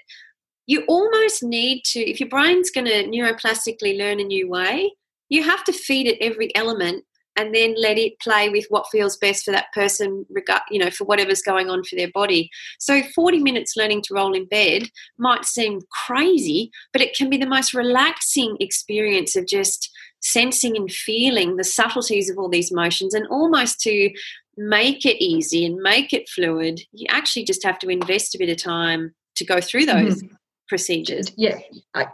you 0.67 0.85
almost 0.89 1.43
need 1.43 1.83
to 1.85 2.01
if 2.01 2.21
your 2.21 2.29
brain's 2.29 2.71
going 2.71 2.87
to 2.87 3.05
neuroplastically 3.05 3.97
learn 3.97 4.21
a 4.21 4.25
new 4.25 4.49
way 4.49 4.93
you 5.29 5.43
have 5.43 5.65
to 5.65 5.73
feed 5.73 6.07
it 6.07 6.19
every 6.21 6.55
element 6.55 7.05
and 7.37 7.55
then 7.55 7.75
let 7.79 7.99
it 7.99 8.19
play 8.21 8.49
with 8.49 8.67
what 8.69 8.87
feels 8.91 9.17
best 9.17 9.45
for 9.45 9.51
that 9.53 9.73
person 9.73 10.27
you 10.71 10.79
know 10.79 10.91
for 10.91 11.05
whatever's 11.05 11.43
going 11.43 11.69
on 11.71 11.85
for 11.85 11.97
their 11.97 12.11
body. 12.13 12.51
So 12.79 13.03
40 13.03 13.41
minutes 13.41 13.77
learning 13.77 14.03
to 14.03 14.15
roll 14.15 14.35
in 14.35 14.47
bed 14.47 14.89
might 15.19 15.45
seem 15.45 15.81
crazy 16.07 16.71
but 16.93 17.03
it 17.03 17.17
can 17.17 17.31
be 17.31 17.37
the 17.37 17.47
most 17.47 17.75
relaxing 17.75 18.57
experience 18.61 19.37
of 19.37 19.47
just 19.47 19.91
sensing 20.21 20.77
and 20.77 20.91
feeling 20.91 21.57
the 21.57 21.65
subtleties 21.65 22.31
of 22.31 22.39
all 22.39 22.49
these 22.49 22.73
motions 22.73 23.15
and 23.15 23.27
almost 23.29 23.81
to 23.81 24.11
make 24.57 25.05
it 25.05 25.23
easy 25.23 25.65
and 25.65 25.77
make 25.77 26.13
it 26.13 26.29
fluid. 26.29 26.81
You 26.93 27.07
actually 27.11 27.45
just 27.45 27.63
have 27.65 27.79
to 27.81 27.89
invest 27.89 28.35
a 28.35 28.39
bit 28.39 28.49
of 28.49 28.57
time 28.57 29.15
to 29.37 29.45
go 29.45 29.61
through 29.61 29.87
those. 29.87 30.23
Mm-hmm 30.23 30.35
procedures. 30.69 31.33
Yeah, 31.37 31.59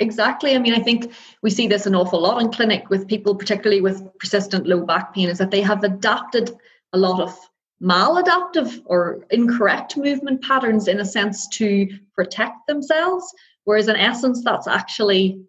exactly. 0.00 0.54
I 0.54 0.58
mean, 0.58 0.74
I 0.74 0.80
think 0.80 1.12
we 1.42 1.50
see 1.50 1.66
this 1.66 1.86
an 1.86 1.94
awful 1.94 2.20
lot 2.20 2.40
in 2.42 2.50
clinic 2.50 2.90
with 2.90 3.08
people, 3.08 3.34
particularly 3.34 3.80
with 3.80 4.02
persistent 4.18 4.66
low 4.66 4.84
back 4.84 5.14
pain, 5.14 5.28
is 5.28 5.38
that 5.38 5.50
they 5.50 5.62
have 5.62 5.84
adapted 5.84 6.50
a 6.92 6.98
lot 6.98 7.20
of 7.20 7.36
maladaptive 7.82 8.80
or 8.86 9.24
incorrect 9.30 9.96
movement 9.96 10.42
patterns 10.42 10.86
in 10.86 11.00
a 11.00 11.04
sense 11.04 11.48
to 11.48 11.88
protect 12.14 12.66
themselves, 12.68 13.26
whereas 13.64 13.88
in 13.88 13.96
essence, 13.96 14.42
that's 14.44 14.68
actually 14.68 15.42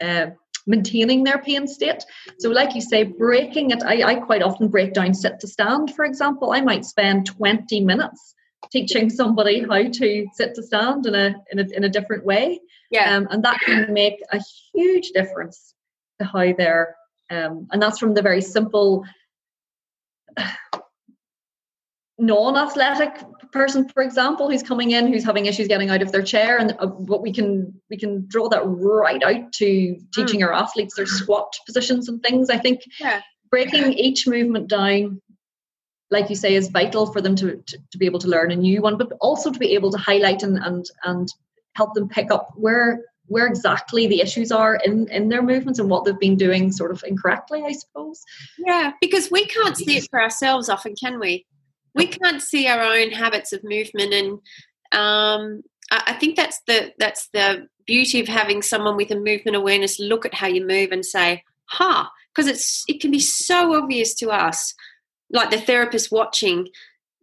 uh, 0.00 0.26
maintaining 0.66 1.24
their 1.24 1.38
pain 1.38 1.66
state. 1.66 2.04
So, 2.38 2.50
like 2.50 2.74
you 2.74 2.80
say, 2.80 3.04
breaking 3.04 3.70
it, 3.70 3.82
I, 3.82 4.02
I 4.02 4.14
quite 4.16 4.42
often 4.42 4.68
break 4.68 4.92
down 4.92 5.14
sit 5.14 5.40
to 5.40 5.48
stand, 5.48 5.94
for 5.94 6.04
example. 6.04 6.52
I 6.52 6.60
might 6.60 6.84
spend 6.84 7.26
20 7.26 7.80
minutes 7.80 8.33
teaching 8.74 9.08
somebody 9.08 9.60
how 9.60 9.88
to 9.88 10.26
sit 10.32 10.54
to 10.56 10.62
stand 10.62 11.06
in 11.06 11.14
a 11.14 11.36
in 11.52 11.60
a, 11.60 11.64
in 11.76 11.84
a 11.84 11.88
different 11.88 12.24
way. 12.24 12.60
Yeah, 12.90 13.16
um, 13.16 13.28
and 13.30 13.44
that 13.44 13.60
can 13.60 13.92
make 13.92 14.20
a 14.32 14.40
huge 14.74 15.10
difference 15.10 15.74
to 16.20 16.26
how 16.26 16.52
they're. 16.52 16.96
Um, 17.30 17.68
and 17.70 17.80
that's 17.80 17.98
from 17.98 18.14
the 18.14 18.22
very 18.22 18.42
simple 18.42 19.04
non-athletic 22.18 23.16
person 23.50 23.88
for 23.88 24.02
example 24.02 24.48
who's 24.48 24.62
coming 24.62 24.92
in 24.92 25.06
who's 25.06 25.24
having 25.24 25.46
issues 25.46 25.66
getting 25.66 25.90
out 25.90 26.02
of 26.02 26.12
their 26.12 26.22
chair 26.22 26.58
and 26.58 26.76
uh, 26.78 26.86
what 26.86 27.22
we 27.22 27.32
can 27.32 27.72
we 27.90 27.96
can 27.96 28.24
draw 28.28 28.48
that 28.48 28.62
right 28.64 29.22
out 29.24 29.52
to 29.52 29.96
teaching 30.12 30.40
mm. 30.40 30.44
our 30.44 30.52
athletes 30.52 30.94
their 30.94 31.06
squat 31.06 31.52
positions 31.66 32.08
and 32.08 32.22
things 32.22 32.50
i 32.50 32.58
think 32.58 32.82
yeah. 33.00 33.20
breaking 33.50 33.92
each 33.94 34.28
movement 34.28 34.68
down 34.68 35.20
like 36.14 36.30
you 36.30 36.36
say, 36.36 36.54
is 36.54 36.68
vital 36.68 37.12
for 37.12 37.20
them 37.20 37.36
to, 37.36 37.56
to, 37.66 37.78
to, 37.90 37.98
be 37.98 38.06
able 38.06 38.20
to 38.20 38.28
learn 38.28 38.50
a 38.50 38.56
new 38.56 38.80
one, 38.80 38.96
but 38.96 39.12
also 39.20 39.50
to 39.50 39.58
be 39.58 39.74
able 39.74 39.90
to 39.90 39.98
highlight 39.98 40.42
and, 40.42 40.56
and, 40.58 40.86
and 41.04 41.28
help 41.74 41.92
them 41.92 42.08
pick 42.08 42.30
up 42.30 42.52
where 42.56 43.02
where 43.26 43.46
exactly 43.46 44.06
the 44.06 44.20
issues 44.20 44.52
are 44.52 44.76
in, 44.84 45.08
in 45.08 45.30
their 45.30 45.40
movements 45.40 45.78
and 45.78 45.88
what 45.88 46.04
they've 46.04 46.18
been 46.18 46.36
doing 46.36 46.70
sort 46.70 46.90
of 46.90 47.02
incorrectly, 47.06 47.62
I 47.66 47.72
suppose. 47.72 48.22
Yeah, 48.58 48.92
because 49.00 49.30
we 49.30 49.46
can't 49.46 49.78
see 49.78 49.96
it 49.96 50.06
for 50.10 50.20
ourselves 50.20 50.68
often, 50.68 50.94
can 50.94 51.18
we? 51.18 51.46
We 51.94 52.06
can't 52.06 52.42
see 52.42 52.68
our 52.68 52.82
own 52.82 53.12
habits 53.12 53.54
of 53.54 53.64
movement 53.64 54.12
and 54.12 54.38
um, 54.92 55.62
I 55.90 56.14
think 56.14 56.36
that's 56.36 56.60
the 56.66 56.92
that's 56.98 57.28
the 57.32 57.68
beauty 57.86 58.20
of 58.20 58.28
having 58.28 58.62
someone 58.62 58.96
with 58.96 59.10
a 59.10 59.16
movement 59.16 59.56
awareness 59.56 59.98
look 59.98 60.24
at 60.24 60.34
how 60.34 60.46
you 60.46 60.66
move 60.66 60.92
and 60.92 61.04
say, 61.04 61.44
"Ha," 61.66 62.04
huh, 62.04 62.10
because 62.34 62.48
it's 62.48 62.84
it 62.88 63.00
can 63.00 63.10
be 63.10 63.20
so 63.20 63.74
obvious 63.74 64.14
to 64.16 64.30
us 64.30 64.74
like 65.34 65.50
the 65.50 65.60
therapist 65.60 66.10
watching. 66.10 66.68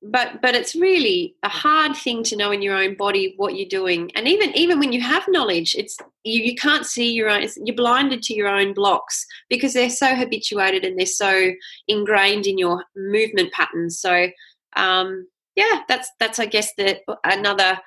But 0.03 0.41
but 0.41 0.56
it's 0.56 0.75
really 0.75 1.36
a 1.44 1.50
hard 1.50 1.96
thing 1.96 2.24
to 2.24 2.36
know 2.36 2.51
in 2.51 2.62
your 2.62 2.75
own 2.75 2.96
body 2.96 3.34
what 3.38 3.56
you're 3.56 3.70
doing. 3.70 4.12
And 4.15 4.27
even 4.27 4.56
even 4.56 4.80
when 4.80 4.91
you 4.91 5.01
have 5.01 5.24
knowledge 5.27 5.75
it's 5.75 5.98
you, 6.24 6.41
you 6.44 6.56
can't 6.56 6.86
see 6.86 7.12
your 7.12 7.30
own 7.30 7.48
you're 7.65 7.75
blinded 7.75 8.24
to 8.24 8.34
your 8.34 8.48
own 8.48 8.74
blocks 8.74 9.25
because 9.50 9.74
they're 9.74 9.91
so 9.91 10.15
habituated 10.15 10.84
and 10.84 10.98
they're 10.98 11.06
so 11.06 11.51
ingrained 11.88 12.48
in 12.48 12.58
your 12.58 12.84
movement 12.96 13.53
patterns. 13.53 14.00
So 14.00 14.27
um 14.75 15.27
yeah 15.56 15.82
that's 15.89 16.10
that's 16.20 16.39
i 16.39 16.46
guess 16.46 16.74
the 16.77 16.98
another 17.25 17.77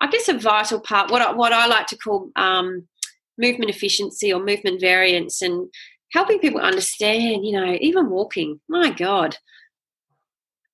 i 0.00 0.06
guess 0.06 0.26
a 0.28 0.32
vital 0.32 0.80
part 0.80 1.10
what 1.10 1.20
I, 1.20 1.32
what 1.32 1.52
i 1.52 1.66
like 1.66 1.86
to 1.88 1.98
call 1.98 2.30
um 2.34 2.88
movement 3.36 3.70
efficiency 3.70 4.32
or 4.32 4.42
movement 4.42 4.80
variance 4.80 5.42
and 5.42 5.68
helping 6.12 6.38
people 6.38 6.60
understand 6.60 7.44
you 7.44 7.52
know 7.52 7.76
even 7.80 8.10
walking. 8.10 8.60
My 8.68 8.90
god 8.90 9.36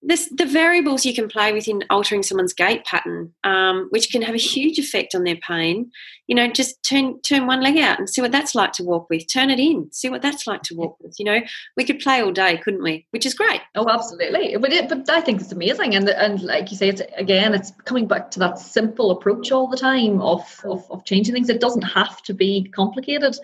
this, 0.06 0.28
the 0.28 0.46
variables 0.46 1.04
you 1.04 1.12
can 1.12 1.28
play 1.28 1.52
with 1.52 1.66
in 1.66 1.82
altering 1.90 2.22
someone's 2.22 2.52
gait 2.52 2.84
pattern, 2.84 3.34
um, 3.42 3.88
which 3.90 4.10
can 4.10 4.22
have 4.22 4.36
a 4.36 4.38
huge 4.38 4.78
effect 4.78 5.16
on 5.16 5.24
their 5.24 5.36
pain. 5.36 5.90
You 6.28 6.36
know, 6.36 6.48
just 6.48 6.80
turn 6.84 7.20
turn 7.22 7.46
one 7.46 7.60
leg 7.60 7.76
out 7.76 7.98
and 7.98 8.08
see 8.08 8.20
what 8.22 8.30
that's 8.30 8.54
like 8.54 8.72
to 8.74 8.84
walk 8.84 9.08
with. 9.10 9.30
Turn 9.30 9.50
it 9.50 9.58
in, 9.58 9.90
see 9.92 10.08
what 10.08 10.22
that's 10.22 10.46
like 10.46 10.62
to 10.62 10.76
walk 10.76 10.96
with. 11.00 11.16
You 11.18 11.24
know, 11.24 11.40
we 11.76 11.84
could 11.84 11.98
play 11.98 12.22
all 12.22 12.30
day, 12.30 12.56
couldn't 12.56 12.84
we? 12.84 13.06
Which 13.10 13.26
is 13.26 13.34
great. 13.34 13.60
Oh, 13.74 13.88
absolutely. 13.88 14.56
But 14.56 14.72
it, 14.72 14.88
but 14.88 15.10
I 15.10 15.20
think 15.20 15.40
it's 15.40 15.52
amazing, 15.52 15.96
and 15.96 16.08
and 16.08 16.40
like 16.42 16.70
you 16.70 16.76
say, 16.76 16.88
it's 16.88 17.02
again, 17.16 17.52
it's 17.52 17.72
coming 17.84 18.06
back 18.06 18.30
to 18.32 18.38
that 18.38 18.60
simple 18.60 19.10
approach 19.10 19.50
all 19.50 19.66
the 19.66 19.76
time 19.76 20.22
of 20.22 20.60
of, 20.64 20.88
of 20.90 21.04
changing 21.04 21.34
things. 21.34 21.48
It 21.48 21.60
doesn't 21.60 21.82
have 21.82 22.22
to 22.22 22.32
be 22.32 22.70
complicated. 22.74 23.36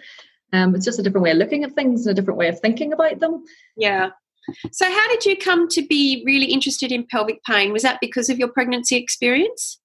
Um, 0.53 0.75
it's 0.75 0.85
just 0.85 0.99
a 0.99 1.03
different 1.03 1.25
way 1.25 1.31
of 1.31 1.39
looking 1.39 1.65
at 1.65 1.73
things 1.73 2.07
and 2.07 2.13
a 2.13 2.21
different 2.21 2.39
way 2.39 2.49
of 2.49 2.61
thinking 2.61 2.93
about 2.93 3.19
them. 3.19 3.45
Yeah, 3.77 4.11
So, 4.73 4.85
how 4.91 5.09
did 5.09 5.25
you 5.25 5.37
come 5.37 5.69
to 5.69 5.87
be 5.87 6.23
really 6.27 6.47
interested 6.47 6.93
in 6.93 7.07
pelvic 7.11 7.43
pain? 7.45 7.73
Was 7.73 7.83
that 7.83 7.99
because 8.01 8.29
of 8.29 8.39
your 8.39 8.49
pregnancy 8.49 8.97
experience? 8.97 9.79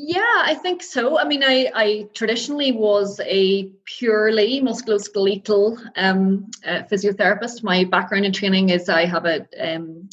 Yeah, 0.00 0.20
I 0.22 0.54
think 0.54 0.84
so. 0.84 1.18
I 1.18 1.24
mean, 1.24 1.42
I, 1.42 1.72
I 1.74 2.08
traditionally 2.14 2.70
was 2.70 3.20
a 3.24 3.64
purely 3.84 4.60
musculoskeletal 4.60 5.76
um, 5.96 6.48
uh, 6.64 6.82
physiotherapist. 6.84 7.64
My 7.64 7.82
background 7.82 8.24
in 8.24 8.32
training 8.32 8.68
is 8.68 8.88
I 8.88 9.06
have 9.06 9.26
a 9.26 9.44
um, 9.58 10.08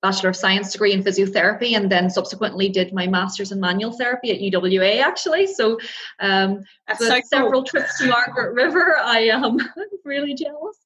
Bachelor 0.00 0.30
of 0.30 0.36
Science 0.36 0.72
degree 0.72 0.92
in 0.92 1.02
physiotherapy 1.02 1.76
and 1.76 1.90
then 1.90 2.08
subsequently 2.08 2.68
did 2.68 2.92
my 2.92 3.06
master's 3.06 3.50
in 3.50 3.60
manual 3.60 3.92
therapy 3.92 4.30
at 4.30 4.52
UWA 4.52 5.00
actually. 5.00 5.46
So, 5.46 5.78
um, 6.20 6.62
so 6.98 7.08
cool. 7.08 7.20
several 7.24 7.64
trips 7.64 7.98
to 7.98 8.06
Margaret 8.06 8.52
River. 8.54 8.96
I 9.02 9.20
am 9.20 9.58
really 10.04 10.34
jealous. 10.34 10.76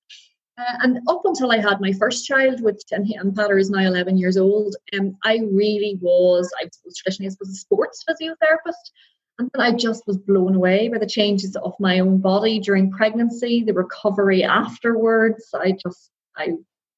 Uh, 0.59 0.79
and 0.83 0.99
up 1.09 1.23
until 1.25 1.51
I 1.51 1.59
had 1.59 1.81
my 1.81 1.93
first 1.93 2.27
child, 2.27 2.61
which 2.61 2.83
and, 2.91 3.07
and 3.11 3.35
Pater 3.35 3.59
is 3.59 3.71
now 3.71 3.81
11 3.81 4.19
years 4.19 4.37
old, 4.37 4.77
um, 4.99 5.17
I 5.25 5.41
really 5.51 5.99
was, 6.01 6.51
I 6.61 6.69
was 6.85 6.97
traditionally 6.97 7.31
I 7.31 7.37
was 7.41 7.51
a 7.51 7.55
sports 7.55 8.05
physiotherapist. 8.09 8.93
And 9.39 9.51
then 9.55 9.63
I 9.63 9.73
just 9.73 10.07
was 10.07 10.19
blown 10.19 10.55
away 10.55 10.89
by 10.89 10.99
the 10.99 11.07
changes 11.07 11.57
of 11.57 11.75
my 11.81 12.01
own 12.01 12.19
body 12.19 12.61
during 12.61 12.91
pregnancy, 12.91 13.63
the 13.63 13.73
recovery 13.73 14.45
afterwards. 14.45 15.49
I 15.55 15.73
just, 15.73 16.11
I 16.37 16.53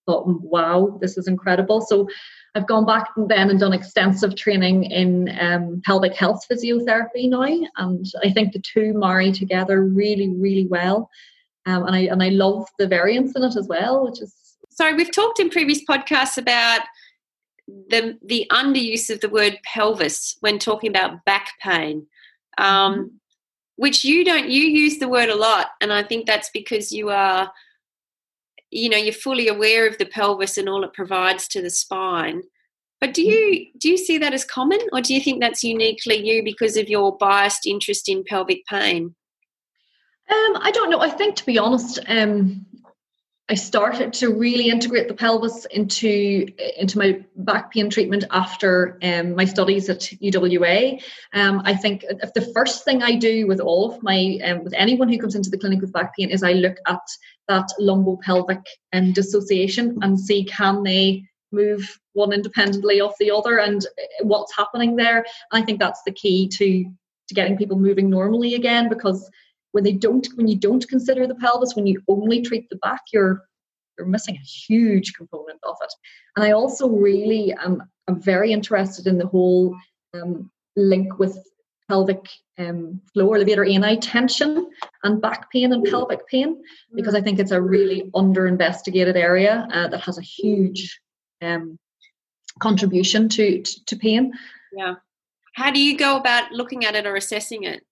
thought, 0.07 0.27
wow, 0.27 0.99
this 1.01 1.17
is 1.17 1.29
incredible. 1.29 1.81
So 1.81 2.09
I've 2.55 2.69
gone 2.69 2.87
back 2.87 3.09
then 3.17 3.51
and 3.51 3.59
done 3.59 3.73
extensive 3.73 4.37
training 4.37 4.85
in 4.85 5.37
um, 5.41 5.83
pelvic 5.85 6.15
health 6.15 6.47
physiotherapy 6.51 7.29
now. 7.29 7.67
And 7.77 8.07
I 8.23 8.31
think 8.31 8.53
the 8.53 8.61
two 8.61 8.95
marry 8.95 9.33
together 9.33 9.83
really, 9.83 10.29
really 10.29 10.67
well. 10.67 11.11
Um, 11.67 11.87
and 11.87 11.97
I 11.97 12.01
and 12.01 12.23
I 12.23 12.29
love 12.29 12.69
the 12.79 12.87
variance 12.87 13.35
in 13.35 13.43
it 13.43 13.57
as 13.57 13.67
well, 13.69 14.05
which 14.05 14.21
is 14.21 14.35
sorry. 14.71 14.95
We've 14.95 15.11
talked 15.11 15.41
in 15.41 15.49
previous 15.51 15.83
podcasts 15.85 16.37
about 16.37 16.81
the 17.67 18.19
the 18.23 18.47
underuse 18.53 19.11
of 19.11 19.21
the 19.21 19.31
word 19.31 19.59
pelvis 19.65 20.37
when 20.41 20.59
talking 20.59 20.91
about 20.91 21.25
back 21.25 21.53
pain, 21.63 22.07
um, 22.59 22.95
mm-hmm. 22.95 23.07
which 23.77 24.05
you 24.05 24.25
don't. 24.25 24.51
You 24.51 24.63
use 24.63 24.99
the 24.99 25.09
word 25.09 25.31
a 25.31 25.37
lot, 25.37 25.69
and 25.81 25.93
I 25.93 26.03
think 26.03 26.27
that's 26.27 26.51
because 26.53 26.93
you 26.93 27.09
are, 27.11 27.51
you 28.75 28.89
know, 28.89 28.97
you're 28.97 29.13
fully 29.13 29.49
aware 29.49 29.87
of 29.87 29.97
the 29.99 30.05
pelvis 30.05 30.59
and 30.59 30.69
all 30.69 30.85
it 30.85 30.93
provides 30.93 31.47
to 31.49 31.63
the 31.63 31.71
spine. 31.71 32.43
But 33.01 33.15
do 33.15 33.23
you 33.23 33.61
mm-hmm. 33.61 33.79
do 33.79 33.91
you 33.91 33.97
see 33.97 34.19
that 34.19 34.35
as 34.35 34.45
common, 34.45 34.81
or 34.93 35.01
do 35.01 35.15
you 35.15 35.21
think 35.21 35.41
that's 35.41 35.63
uniquely 35.63 36.17
you 36.17 36.43
because 36.43 36.77
of 36.77 36.89
your 36.89 37.17
biased 37.17 37.67
interest 37.67 38.09
in 38.09 38.25
pelvic 38.25 38.67
pain? 38.67 39.15
Um, 40.31 40.57
I 40.61 40.71
don't 40.73 40.91
know. 40.91 41.01
I 41.01 41.11
think, 41.11 41.37
to 41.37 41.47
be 41.47 41.59
honest, 41.59 42.01
um, 42.09 42.65
I 43.51 43.55
started 43.57 44.15
to 44.15 44.33
really 44.33 44.71
integrate 44.71 45.07
the 45.07 45.15
pelvis 45.15 45.67
into 45.67 46.47
into 46.79 46.97
my 46.97 47.23
back 47.37 47.73
pain 47.73 47.91
treatment 47.91 48.25
after 48.31 48.99
um, 49.03 49.35
my 49.35 49.45
studies 49.45 49.91
at 49.91 50.01
UWA. 50.01 51.03
Um, 51.35 51.61
I 51.65 51.75
think 51.75 52.05
if 52.09 52.33
the 52.33 52.51
first 52.55 52.85
thing 52.85 53.03
I 53.03 53.17
do 53.17 53.47
with 53.47 53.61
all 53.61 53.93
of 53.93 54.03
my 54.03 54.39
um, 54.45 54.65
with 54.65 54.73
anyone 54.75 55.11
who 55.11 55.19
comes 55.19 55.35
into 55.35 55.51
the 55.51 55.59
clinic 55.59 55.83
with 55.83 55.93
back 55.93 56.17
pain 56.17 56.31
is 56.31 56.43
I 56.43 56.53
look 56.53 56.79
at 56.87 57.07
that 57.49 57.69
lumbopelvic 57.79 58.63
um, 58.95 59.13
dissociation 59.13 59.99
and 60.01 60.19
see 60.19 60.45
can 60.45 60.83
they 60.83 61.25
move 61.53 61.99
one 62.15 62.33
independently 62.33 62.99
of 63.01 63.13
the 63.21 63.31
other 63.31 63.59
and 63.59 63.87
what's 64.23 64.57
happening 64.57 64.97
there. 64.97 65.19
And 65.53 65.63
I 65.63 65.67
think 65.67 65.81
that's 65.81 66.03
the 66.05 66.13
key 66.13 66.49
to 66.49 66.85
to 67.29 67.35
getting 67.35 67.59
people 67.59 67.79
moving 67.79 68.09
normally 68.09 68.55
again 68.55 68.89
because 68.89 69.31
when 69.75 69.83
they 69.83 69.93
don't 69.93 70.29
when 70.37 70.47
you 70.47 70.57
don't 70.57 70.89
consider 70.89 71.27
the 71.27 71.35
pelvis 71.35 71.75
when 71.75 71.87
you 71.87 72.01
only 72.09 72.41
treat 72.41 72.69
the 72.71 72.77
back 72.77 73.01
you're 73.13 73.43
you're 73.99 74.07
missing 74.07 74.37
a 74.37 74.47
huge 74.47 75.15
component 75.15 75.59
of 75.65 75.77
it. 75.83 75.93
And 76.37 76.45
i 76.45 76.53
also 76.53 76.89
really 76.89 77.53
am 77.55 77.83
i'm 78.07 78.21
very 78.21 78.53
interested 78.53 79.07
in 79.07 79.19
the 79.19 79.27
whole 79.27 79.77
um, 80.15 80.51
link 80.77 81.19
with 81.19 81.37
pelvic 81.89 82.25
um, 82.59 83.01
floor 83.13 83.37
levator 83.37 83.69
ani 83.69 83.97
tension 83.99 84.71
and 85.03 85.21
back 85.21 85.51
pain 85.51 85.73
and 85.73 85.85
pelvic 85.85 86.27
pain 86.29 86.63
because 86.95 87.17
i 87.17 87.21
think 87.21 87.41
it's 87.41 87.51
a 87.51 87.61
really 87.61 88.11
under 88.15 88.47
investigated 88.47 89.17
area 89.17 89.67
uh, 89.73 89.89
that 89.89 90.03
has 90.03 90.19
a 90.19 90.23
huge 90.23 91.01
um, 91.43 91.79
contribution 92.61 93.29
to, 93.29 93.63
to 93.63 93.85
to 93.87 93.97
pain. 93.97 94.33
Yeah. 94.73 94.95
How 95.55 95.71
do 95.71 95.81
you 95.81 95.97
go 95.97 96.17
about 96.17 96.53
looking 96.53 96.85
at 96.85 96.95
it 96.95 97.07
or 97.07 97.17
assessing 97.17 97.65
it 97.65 97.85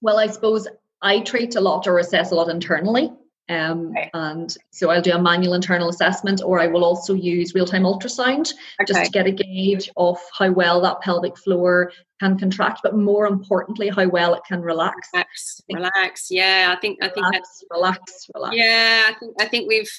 well, 0.00 0.18
I 0.18 0.26
suppose 0.26 0.66
I 1.02 1.20
treat 1.20 1.54
a 1.56 1.60
lot 1.60 1.86
or 1.86 1.98
assess 1.98 2.30
a 2.30 2.34
lot 2.34 2.48
internally. 2.48 3.12
Um. 3.48 3.94
And 4.14 4.56
so 4.70 4.88
I'll 4.88 5.02
do 5.02 5.12
a 5.12 5.20
manual 5.20 5.52
internal 5.52 5.90
assessment, 5.90 6.40
or 6.42 6.60
I 6.60 6.66
will 6.66 6.82
also 6.82 7.12
use 7.12 7.54
real 7.54 7.66
time 7.66 7.82
ultrasound 7.82 8.54
okay. 8.80 8.86
just 8.86 9.04
to 9.04 9.10
get 9.10 9.26
a 9.26 9.32
gauge 9.32 9.90
of 9.98 10.18
how 10.38 10.50
well 10.50 10.80
that 10.80 11.02
pelvic 11.02 11.36
floor 11.36 11.92
can 12.20 12.38
contract, 12.38 12.80
but 12.82 12.96
more 12.96 13.26
importantly, 13.26 13.90
how 13.90 14.08
well 14.08 14.34
it 14.34 14.42
can 14.48 14.62
relax. 14.62 15.10
Relax, 15.12 15.60
relax. 15.70 16.30
Yeah, 16.30 16.74
I 16.74 16.80
think 16.80 16.98
I 17.02 17.08
think 17.08 17.26
that's 17.32 17.64
relax, 17.70 18.30
relax. 18.34 18.56
Yeah, 18.56 19.10
I 19.10 19.14
think 19.20 19.36
I 19.38 19.46
think 19.46 19.68
we've 19.68 19.92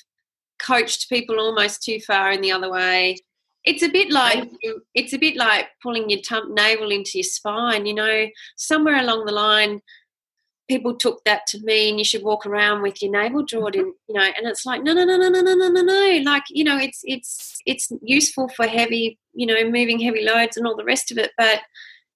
coached 0.58 1.10
people 1.10 1.40
almost 1.40 1.84
too 1.84 2.00
far 2.00 2.32
in 2.32 2.42
the 2.42 2.52
other 2.52 2.72
way. 2.72 3.18
It's 3.66 3.84
a 3.84 3.90
bit 3.90 4.12
like 4.12 4.50
it's 4.94 5.14
a 5.14 5.18
bit 5.18 5.36
like 5.36 5.68
pulling 5.82 6.10
your 6.10 6.22
tum- 6.22 6.54
navel 6.54 6.92
into 6.92 7.12
your 7.16 7.24
spine. 7.24 7.86
You 7.86 7.96
know, 7.96 8.28
somewhere 8.56 9.00
along 9.00 9.26
the 9.26 9.32
line, 9.32 9.82
people 10.68 10.96
took 10.96 11.24
that 11.26 11.48
to 11.48 11.60
mean 11.62 11.98
you 11.98 12.06
should 12.06 12.24
walk 12.24 12.46
around 12.46 12.82
with 12.82 13.02
your 13.02 13.12
navel 13.12 13.44
drawn 13.44 13.72
mm-hmm. 13.72 13.82
in. 13.82 13.94
You 14.08 14.16
know, 14.16 14.30
and 14.38 14.48
it's 14.48 14.66
like 14.66 14.84
no, 14.84 14.94
no, 14.94 15.04
no, 15.04 15.18
no, 15.18 15.30
no, 15.30 15.42
no, 15.42 15.54
no, 15.54 15.70
no, 15.70 15.82
no. 15.82 16.22
Like 16.24 16.44
you 16.50 16.64
know, 16.64 16.78
it's 16.78 17.02
it's 17.04 17.60
it's 17.66 17.92
useful 18.02 18.50
for 18.50 18.68
heavy, 18.68 19.18
you 19.34 19.46
know, 19.46 19.64
moving 19.64 20.00
heavy 20.00 20.24
loads 20.24 20.58
and 20.58 20.68
all 20.68 20.78
the 20.78 20.86
rest 20.86 21.12
of 21.12 21.18
it, 21.18 21.32
but 21.38 21.62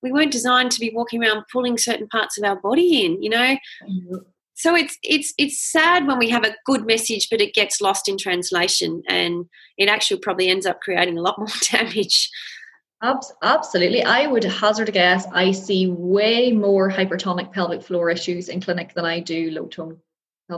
we 0.02 0.12
weren't 0.12 0.32
designed 0.32 0.72
to 0.72 0.80
be 0.80 0.92
walking 0.94 1.24
around 1.24 1.44
pulling 1.52 1.78
certain 1.78 2.08
parts 2.08 2.38
of 2.38 2.44
our 2.44 2.56
body 2.56 3.06
in. 3.06 3.22
You 3.22 3.30
know. 3.30 3.58
Mm-hmm. 3.84 4.16
So 4.60 4.76
it's 4.76 4.98
it's 5.04 5.34
it's 5.38 5.72
sad 5.72 6.06
when 6.06 6.18
we 6.20 6.30
have 6.32 6.44
a 6.44 6.54
good 6.66 6.86
message 6.86 7.30
but 7.32 7.40
it 7.40 7.54
gets 7.54 7.80
lost 7.80 8.10
in 8.10 8.18
translation 8.18 9.02
and 9.08 9.46
it 9.78 9.88
actually 9.88 10.20
probably 10.20 10.50
ends 10.50 10.66
up 10.66 10.82
creating 10.82 11.18
a 11.18 11.22
lot 11.22 11.38
more 11.38 11.48
damage 11.72 12.30
absolutely 13.42 14.04
i 14.04 14.28
would 14.28 14.44
hazard 14.44 14.90
a 14.90 14.92
guess 14.92 15.26
i 15.32 15.50
see 15.54 15.88
way 15.88 16.52
more 16.52 16.90
hypertonic 16.90 17.54
pelvic 17.54 17.82
floor 17.82 18.10
issues 18.10 18.50
in 18.50 18.60
clinic 18.60 18.94
than 18.94 19.06
i 19.06 19.22
do 19.22 19.50
low 19.52 19.68
tone 19.68 19.98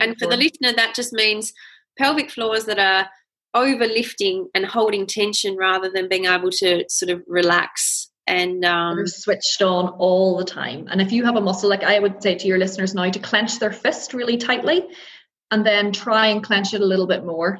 and 0.01 0.13
for 0.13 0.25
floor. 0.25 0.31
the 0.31 0.37
listener 0.37 0.73
that 0.75 0.95
just 0.95 1.13
means 1.13 1.53
pelvic 1.99 2.31
floors 2.31 2.65
that 2.65 2.79
are 2.79 3.07
overlifting 3.55 4.45
and 4.55 4.65
holding 4.65 5.05
tension 5.05 5.55
rather 5.55 5.91
than 5.93 6.09
being 6.09 6.25
able 6.25 6.49
to 6.49 6.83
sort 6.89 7.11
of 7.11 7.21
relax 7.27 8.10
and 8.31 8.63
um, 8.63 9.05
switched 9.07 9.61
on 9.61 9.89
all 9.89 10.37
the 10.37 10.45
time. 10.45 10.87
And 10.89 11.01
if 11.01 11.11
you 11.11 11.25
have 11.25 11.35
a 11.35 11.41
muscle, 11.41 11.69
like 11.69 11.83
I 11.83 11.99
would 11.99 12.23
say 12.23 12.35
to 12.35 12.47
your 12.47 12.57
listeners 12.57 12.95
now, 12.95 13.09
to 13.09 13.19
clench 13.19 13.59
their 13.59 13.73
fist 13.73 14.13
really 14.13 14.37
tightly, 14.37 14.87
and 15.51 15.65
then 15.65 15.91
try 15.91 16.27
and 16.27 16.41
clench 16.41 16.73
it 16.73 16.79
a 16.79 16.85
little 16.85 17.07
bit 17.07 17.25
more. 17.25 17.59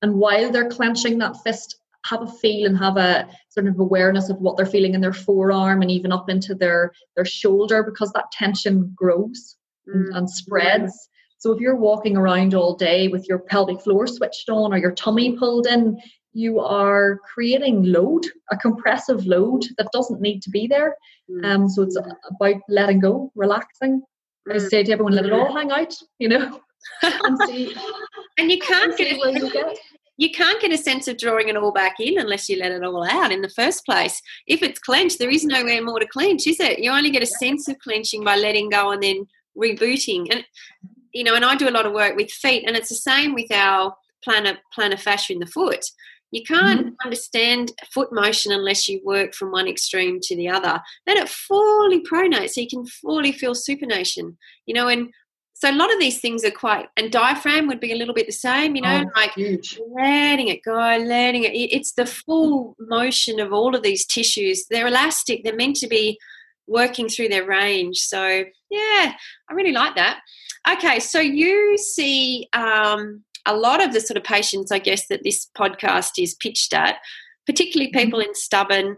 And 0.00 0.14
while 0.14 0.50
they're 0.50 0.70
clenching 0.70 1.18
that 1.18 1.36
fist, 1.44 1.78
have 2.06 2.22
a 2.22 2.26
feel 2.26 2.66
and 2.66 2.78
have 2.78 2.96
a 2.96 3.28
sort 3.50 3.66
of 3.66 3.78
awareness 3.78 4.30
of 4.30 4.38
what 4.38 4.56
they're 4.56 4.64
feeling 4.64 4.94
in 4.94 5.02
their 5.02 5.12
forearm 5.12 5.82
and 5.82 5.90
even 5.90 6.12
up 6.12 6.30
into 6.30 6.54
their 6.54 6.92
their 7.14 7.24
shoulder 7.26 7.82
because 7.82 8.10
that 8.12 8.30
tension 8.32 8.92
grows 8.96 9.56
mm. 9.86 10.16
and 10.16 10.30
spreads. 10.30 11.10
So 11.38 11.52
if 11.52 11.60
you're 11.60 11.76
walking 11.76 12.16
around 12.16 12.54
all 12.54 12.74
day 12.74 13.08
with 13.08 13.28
your 13.28 13.40
pelvic 13.40 13.82
floor 13.82 14.06
switched 14.06 14.48
on 14.48 14.72
or 14.72 14.78
your 14.78 14.92
tummy 14.92 15.36
pulled 15.36 15.66
in, 15.66 16.00
you 16.36 16.60
are 16.60 17.18
creating 17.32 17.82
load, 17.84 18.26
a 18.52 18.56
compressive 18.58 19.24
load 19.26 19.64
that 19.78 19.88
doesn't 19.90 20.20
need 20.20 20.42
to 20.42 20.50
be 20.50 20.66
there. 20.66 20.94
Mm. 21.30 21.44
Um, 21.44 21.68
so 21.68 21.82
it's 21.82 21.96
about 21.96 22.60
letting 22.68 23.00
go, 23.00 23.32
relaxing. 23.34 24.02
Mm. 24.46 24.54
I 24.54 24.58
say 24.58 24.82
to 24.82 24.92
everyone, 24.92 25.14
let 25.14 25.24
it 25.24 25.32
all 25.32 25.56
hang 25.56 25.70
out, 25.70 25.94
you 26.18 26.28
know. 26.28 26.60
and, 27.02 27.38
see, 27.46 27.74
and 28.38 28.52
you 28.52 28.58
can't 28.58 28.90
and 28.90 28.98
get, 28.98 29.16
you, 29.16 29.50
get 29.50 29.78
you 30.18 30.30
can't 30.30 30.60
get 30.60 30.72
a 30.72 30.76
sense 30.76 31.08
of 31.08 31.16
drawing 31.16 31.48
it 31.48 31.56
all 31.56 31.72
back 31.72 31.98
in 32.00 32.18
unless 32.18 32.50
you 32.50 32.58
let 32.58 32.70
it 32.70 32.84
all 32.84 33.08
out 33.08 33.32
in 33.32 33.40
the 33.40 33.48
first 33.48 33.86
place. 33.86 34.20
If 34.46 34.62
it's 34.62 34.78
clenched, 34.78 35.18
there 35.18 35.30
is 35.30 35.44
nowhere 35.44 35.82
more 35.82 36.00
to 36.00 36.06
clench, 36.06 36.46
is 36.46 36.60
it? 36.60 36.80
You 36.80 36.90
only 36.90 37.10
get 37.10 37.22
a 37.22 37.26
sense 37.26 37.66
of 37.66 37.78
clenching 37.78 38.22
by 38.22 38.36
letting 38.36 38.68
go 38.68 38.92
and 38.92 39.02
then 39.02 39.26
rebooting. 39.56 40.26
And 40.30 40.44
you 41.14 41.24
know, 41.24 41.34
and 41.34 41.46
I 41.46 41.56
do 41.56 41.68
a 41.68 41.70
lot 41.70 41.86
of 41.86 41.94
work 41.94 42.14
with 42.14 42.30
feet, 42.30 42.64
and 42.66 42.76
it's 42.76 42.90
the 42.90 42.94
same 42.94 43.32
with 43.32 43.50
our 43.50 43.96
plantar 44.26 44.58
plantar 44.76 45.00
fascia 45.00 45.32
in 45.32 45.38
the 45.38 45.46
foot. 45.46 45.84
You 46.36 46.44
can't 46.44 46.80
mm-hmm. 46.80 46.94
understand 47.04 47.72
foot 47.90 48.12
motion 48.12 48.52
unless 48.52 48.88
you 48.88 49.00
work 49.04 49.34
from 49.34 49.52
one 49.52 49.68
extreme 49.68 50.20
to 50.22 50.36
the 50.36 50.48
other. 50.48 50.80
Let 51.06 51.16
it 51.16 51.28
fully 51.28 52.02
pronate 52.02 52.50
so 52.50 52.60
you 52.60 52.68
can 52.68 52.86
fully 52.86 53.32
feel 53.32 53.54
supination. 53.54 54.36
You 54.66 54.74
know, 54.74 54.88
and 54.88 55.08
so 55.54 55.70
a 55.70 55.72
lot 55.72 55.92
of 55.92 55.98
these 55.98 56.20
things 56.20 56.44
are 56.44 56.50
quite 56.50 56.88
and 56.98 57.10
diaphragm 57.10 57.66
would 57.66 57.80
be 57.80 57.92
a 57.92 57.96
little 57.96 58.12
bit 58.12 58.26
the 58.26 58.32
same 58.32 58.76
you 58.76 58.82
know 58.82 59.04
oh, 59.06 59.10
like 59.18 59.32
huge. 59.32 59.80
letting 59.96 60.48
it 60.48 60.62
go 60.62 60.98
letting 61.02 61.44
it 61.44 61.54
it's 61.54 61.92
the 61.92 62.04
full 62.04 62.76
motion 62.78 63.40
of 63.40 63.54
all 63.54 63.74
of 63.74 63.82
these 63.82 64.04
tissues 64.04 64.66
they're 64.68 64.86
elastic 64.86 65.42
they're 65.42 65.56
meant 65.56 65.76
to 65.76 65.86
be 65.86 66.18
working 66.66 67.08
through 67.08 67.28
their 67.28 67.46
range. 67.46 67.98
So, 67.98 68.44
yeah, 68.70 69.12
I 69.48 69.52
really 69.52 69.72
like 69.72 69.94
that. 69.96 70.20
Okay, 70.68 70.98
so 70.98 71.20
you 71.20 71.78
see 71.78 72.48
um, 72.52 73.24
a 73.46 73.56
lot 73.56 73.82
of 73.82 73.92
the 73.92 74.00
sort 74.00 74.16
of 74.16 74.24
patients, 74.24 74.70
I 74.70 74.78
guess, 74.78 75.06
that 75.08 75.22
this 75.24 75.48
podcast 75.56 76.12
is 76.18 76.34
pitched 76.34 76.74
at, 76.74 76.96
particularly 77.46 77.90
mm-hmm. 77.90 78.04
people 78.04 78.20
in 78.20 78.34
stubborn. 78.34 78.96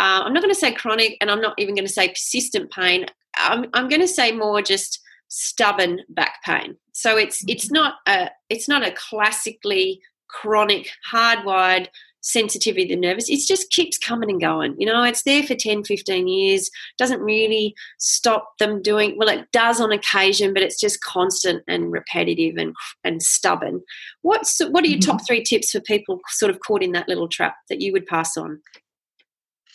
Uh, 0.00 0.22
I'm 0.24 0.32
not 0.32 0.42
going 0.42 0.54
to 0.54 0.58
say 0.58 0.72
chronic, 0.72 1.16
and 1.20 1.30
I'm 1.30 1.40
not 1.40 1.54
even 1.58 1.74
going 1.74 1.86
to 1.86 1.92
say 1.92 2.08
persistent 2.08 2.70
pain. 2.70 3.06
I'm, 3.36 3.66
I'm 3.74 3.88
going 3.88 4.00
to 4.00 4.08
say 4.08 4.32
more 4.32 4.62
just 4.62 5.00
stubborn 5.28 6.00
back 6.08 6.36
pain. 6.44 6.76
So 6.92 7.16
it's 7.16 7.44
it's 7.46 7.66
mm-hmm. 7.66 7.74
not 7.74 7.94
a 8.06 8.30
it's 8.48 8.68
not 8.68 8.86
a 8.86 8.92
classically 8.92 10.00
chronic 10.28 10.90
hardwired 11.10 11.88
sensitivity 12.20 12.88
to 12.88 12.94
the 12.94 13.00
nervous 13.00 13.30
it 13.30 13.40
just 13.46 13.70
keeps 13.70 13.96
coming 13.96 14.30
and 14.30 14.40
going. 14.40 14.74
You 14.78 14.86
know 14.86 15.02
it's 15.02 15.22
there 15.22 15.42
for 15.42 15.54
10 15.54 15.84
15 15.84 16.28
years 16.28 16.70
doesn't 16.98 17.20
really 17.20 17.74
stop 17.98 18.52
them 18.58 18.82
doing 18.82 19.16
well 19.16 19.28
it 19.28 19.46
does 19.52 19.80
on 19.80 19.92
occasion 19.92 20.52
but 20.52 20.62
it's 20.62 20.80
just 20.80 21.00
constant 21.02 21.62
and 21.68 21.92
repetitive 21.92 22.56
and 22.56 22.74
and 23.04 23.22
stubborn. 23.22 23.80
What's 24.22 24.58
what 24.58 24.84
are 24.84 24.88
your 24.88 24.98
mm-hmm. 24.98 25.10
top 25.10 25.26
three 25.26 25.42
tips 25.42 25.70
for 25.70 25.80
people 25.80 26.20
sort 26.28 26.50
of 26.50 26.58
caught 26.66 26.82
in 26.82 26.92
that 26.92 27.08
little 27.08 27.28
trap 27.28 27.56
that 27.68 27.80
you 27.80 27.92
would 27.92 28.06
pass 28.06 28.36
on? 28.36 28.60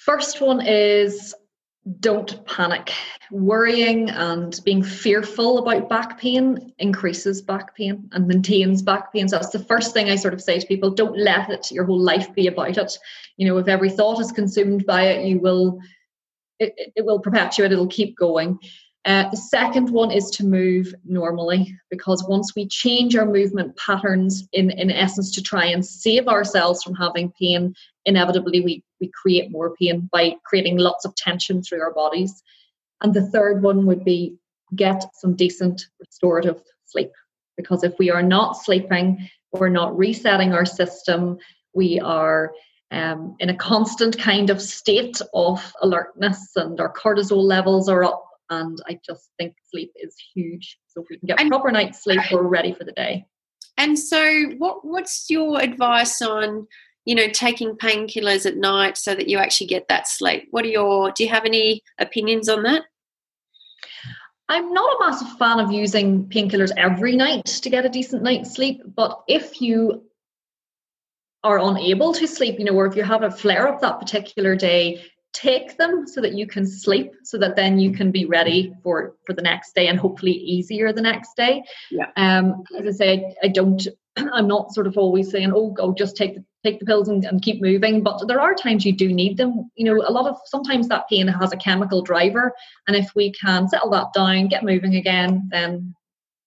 First 0.06 0.42
one 0.42 0.66
is 0.66 1.34
don't 2.00 2.46
panic. 2.46 2.92
Worrying 3.30 4.10
and 4.10 4.58
being 4.64 4.84
fearful 4.84 5.58
about 5.58 5.90
back 5.90 6.18
pain 6.18 6.74
increases 6.80 7.42
back 7.42 7.76
pain 7.76 8.10
and 8.14 8.28
maintains 8.28 8.82
back 8.82 9.12
pain. 9.12 9.28
So 9.28 9.36
that's 9.36 9.50
the 9.50 9.60
first 9.60 9.94
thing 9.94 10.10
I 10.10 10.16
sort 10.16 10.34
of 10.34 10.42
say 10.42 10.60
to 10.60 10.68
people 10.68 10.92
don't 10.92 11.18
let 11.18 11.50
it 11.50 11.72
your 11.72 11.84
whole 11.84 12.00
life 12.00 12.34
be 12.34 12.48
about 12.48 12.78
it. 12.78 12.98
You 13.38 13.48
know, 13.48 13.58
if 13.58 13.68
every 13.68 13.90
thought 13.90 14.22
is 14.22 14.32
consumed 14.32 14.86
by 14.86 15.08
it, 15.08 15.26
you 15.26 15.40
will 15.40 15.80
it, 16.60 16.94
it 16.96 17.06
will 17.06 17.20
perpetuate, 17.20 17.72
it'll 17.72 17.88
keep 17.88 18.16
going. 18.16 18.60
Uh, 19.06 19.30
the 19.30 19.38
second 19.38 19.90
one 19.90 20.12
is 20.12 20.30
to 20.30 20.46
move 20.46 20.94
normally 21.04 21.78
because 21.90 22.24
once 22.24 22.56
we 22.56 22.66
change 22.66 23.18
our 23.18 23.26
movement 23.26 23.76
patterns, 23.76 24.48
in, 24.54 24.72
in 24.72 24.90
essence, 24.90 25.30
to 25.32 25.42
try 25.42 25.66
and 25.66 25.86
save 25.86 26.28
ourselves 26.30 26.82
from 26.82 26.96
having 26.96 27.34
pain, 27.38 27.74
inevitably 28.06 28.62
we, 28.62 28.84
we 29.02 29.12
create 29.14 29.52
more 29.52 29.76
pain 29.76 30.10
by 30.12 30.36
creating 30.46 30.78
lots 30.78 31.04
of 31.04 31.14
tension 31.16 31.62
through 31.62 31.82
our 31.82 31.94
bodies. 31.94 32.42
And 33.02 33.14
the 33.14 33.28
third 33.30 33.62
one 33.62 33.86
would 33.88 34.06
be 34.06 34.38
get 34.74 35.04
some 35.14 35.36
decent 35.36 35.88
restorative 36.00 36.62
sleep 36.86 37.12
because 37.58 37.84
if 37.84 38.00
we 38.00 38.10
are 38.10 38.24
not 38.24 38.54
sleeping, 38.54 39.30
we're 39.52 39.70
not 39.70 39.96
resetting 39.98 40.54
our 40.54 40.66
system, 40.66 41.38
we 41.74 42.00
are 42.00 42.54
um, 42.92 43.36
in 43.40 43.50
a 43.50 43.56
constant 43.56 44.18
kind 44.18 44.50
of 44.50 44.62
state 44.62 45.20
of 45.34 45.74
alertness 45.82 46.52
and 46.56 46.80
our 46.80 46.94
cortisol 46.94 47.44
levels 47.44 47.90
are 47.90 48.04
up 48.04 48.24
and 48.50 48.78
I 48.88 49.00
just 49.06 49.30
think 49.38 49.56
sleep 49.70 49.92
is 49.96 50.16
huge. 50.34 50.78
So 50.88 51.02
if 51.02 51.08
we 51.10 51.18
can 51.18 51.28
get 51.28 51.40
and, 51.40 51.50
proper 51.50 51.72
night's 51.72 52.04
sleep, 52.04 52.22
we're 52.32 52.44
ready 52.44 52.74
for 52.74 52.84
the 52.84 52.92
day. 52.92 53.26
And 53.78 53.98
so, 53.98 54.46
what 54.58 54.86
what's 54.86 55.26
your 55.30 55.62
advice 55.62 56.22
on 56.22 56.68
you 57.06 57.16
know 57.16 57.28
taking 57.28 57.76
painkillers 57.76 58.46
at 58.46 58.58
night 58.58 58.98
so 58.98 59.16
that 59.16 59.28
you 59.28 59.38
actually 59.38 59.68
get 59.68 59.88
that 59.90 60.08
sleep? 60.08 60.48
What 60.52 60.66
are 60.66 60.70
your 60.70 61.12
do 61.12 61.24
you 61.24 61.30
have 61.30 61.46
any 61.46 61.82
opinions 62.00 62.50
on 62.50 62.64
that? 62.64 62.84
I'm 64.50 64.74
not 64.74 64.98
a 64.98 65.00
massive 65.00 65.38
fan 65.38 65.60
of 65.60 65.72
using 65.72 66.26
painkillers 66.28 66.72
every 66.78 67.16
night 67.16 67.46
to 67.46 67.70
get 67.70 67.86
a 67.86 67.90
decent 67.90 68.24
night's 68.24 68.54
sleep, 68.54 68.82
but 68.86 69.24
if 69.28 69.62
you 69.62 70.04
are 71.44 71.60
unable 71.60 72.14
to 72.14 72.28
sleep, 72.28 72.60
you 72.60 72.66
know, 72.66 72.74
or 72.74 72.86
if 72.86 72.96
you 72.96 73.04
have 73.04 73.24
a 73.24 73.32
flare 73.32 73.68
up 73.68 73.82
that 73.82 74.00
particular 74.00 74.56
day, 74.56 75.04
take 75.34 75.78
them 75.78 76.06
so 76.08 76.22
that 76.22 76.34
you 76.34 76.46
can 76.46 76.66
sleep 76.66 77.12
so 77.24 77.38
that 77.40 77.56
then 77.56 77.80
you 77.80 77.92
can 77.92 78.12
be 78.12 78.26
ready 78.26 78.74
for 78.84 79.16
for 79.26 79.34
the 79.34 79.42
next 79.42 79.74
day 79.74 79.88
and 79.88 80.00
hopefully 80.00 80.32
easier 80.32 80.94
the 80.94 81.02
next 81.02 81.36
day 81.36 81.64
yeah 81.90 82.08
um 82.18 82.64
as 82.78 82.86
i 82.88 82.92
say 82.92 83.36
i 83.44 83.48
don't 83.48 83.88
i'm 84.34 84.48
not 84.48 84.72
sort 84.72 84.86
of 84.86 84.98
always 84.98 85.32
saying 85.32 85.52
oh 85.54 85.72
go 85.72 85.94
just 85.94 86.16
take 86.16 86.36
the 86.36 86.46
take 86.64 86.80
the 86.80 86.86
pills 86.86 87.10
and, 87.10 87.26
and 87.26 87.42
keep 87.42 87.62
moving 87.62 88.02
but 88.04 88.26
there 88.28 88.40
are 88.40 88.54
times 88.54 88.86
you 88.86 88.94
do 88.94 89.12
need 89.12 89.36
them 89.36 89.70
you 89.76 89.84
know 89.84 90.02
a 90.08 90.12
lot 90.12 90.30
of 90.30 90.38
sometimes 90.46 90.88
that 90.88 91.10
pain 91.10 91.28
has 91.28 91.52
a 91.52 91.58
chemical 91.58 92.02
driver 92.02 92.54
and 92.88 92.96
if 92.96 93.12
we 93.16 93.34
can 93.34 93.68
settle 93.68 93.90
that 93.90 94.08
down 94.14 94.48
get 94.48 94.64
moving 94.64 94.96
again 94.96 95.48
then 95.52 95.94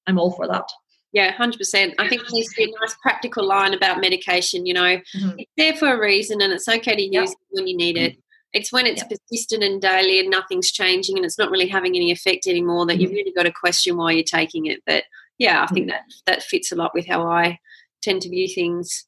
i'm 0.07 0.19
all 0.19 0.31
for 0.31 0.47
that 0.47 0.69
yeah, 1.13 1.33
hundred 1.33 1.57
percent. 1.57 1.95
I 1.99 2.11
think 2.11 2.21
there 2.23 2.31
needs 2.33 2.51
to 2.51 2.57
be 2.57 2.65
a 2.65 2.81
nice 2.81 2.95
practical 3.01 3.47
line 3.47 3.73
about 3.73 4.03
medication. 4.03 4.67
You 4.67 4.75
know, 4.75 4.83
mm-hmm. 4.83 5.31
it's 5.39 5.51
there 5.57 5.75
for 5.75 5.89
a 5.89 5.99
reason, 5.99 6.43
and 6.43 6.53
it's 6.53 6.69
okay 6.69 6.95
to 6.95 7.03
use 7.03 7.13
yep. 7.13 7.29
it 7.31 7.37
when 7.53 7.67
you 7.67 7.75
need 7.75 7.97
it. 7.97 8.19
It's 8.57 8.73
when 8.73 8.87
it's 8.87 9.03
yeah. 9.03 9.17
persistent 9.17 9.63
and 9.63 9.81
daily 9.83 10.19
and 10.19 10.31
nothing's 10.31 10.73
changing 10.73 11.17
and 11.17 11.25
it's 11.27 11.39
not 11.39 11.51
really 11.51 11.69
having 11.69 11.95
any 11.95 12.11
effect 12.11 12.47
anymore 12.47 12.87
that 12.87 12.95
mm-hmm. 12.95 13.03
you've 13.03 13.11
really 13.13 13.33
got 13.33 13.43
to 13.43 13.53
question 13.53 13.99
why 13.99 14.13
you're 14.13 14.25
taking 14.25 14.65
it. 14.67 14.81
But 14.87 15.05
yeah, 15.39 15.63
I 15.63 15.67
think 15.67 15.89
mm-hmm. 15.89 15.99
that 16.27 16.39
that 16.39 16.43
fits 16.43 16.73
a 16.73 16.77
lot 16.77 16.93
with 16.95 17.07
how 17.07 17.27
I 17.27 17.59
tend 18.01 18.23
to 18.23 18.31
view 18.31 18.49
things. 18.49 19.05